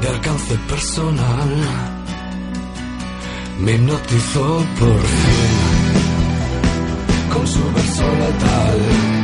[0.00, 1.52] de alcance personal.
[3.60, 5.56] Me hipnotizó por fin
[7.34, 9.17] con su verso letal.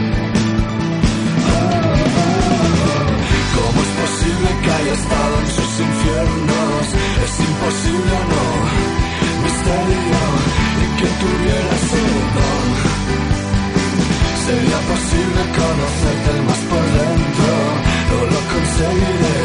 [3.56, 6.84] ¿Cómo es posible que haya estado en sus infiernos?
[7.24, 8.44] Es imposible no,
[9.44, 10.22] misterio,
[10.82, 12.02] y que tuviera ese
[12.36, 12.64] don.
[14.46, 17.52] Sería posible conocerte más por dentro,
[18.10, 19.40] no lo conseguiré,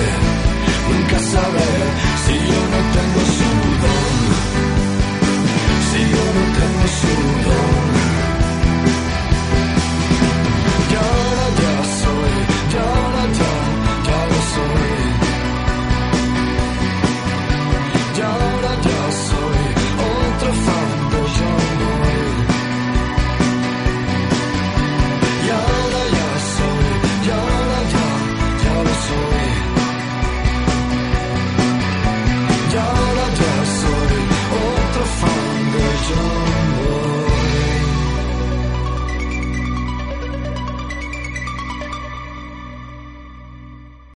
[0.89, 1.73] nunca sabré
[2.25, 3.49] si yo no tengo su
[3.83, 4.17] don.
[5.89, 7.13] Si yo no tengo su
[36.09, 36.48] joy.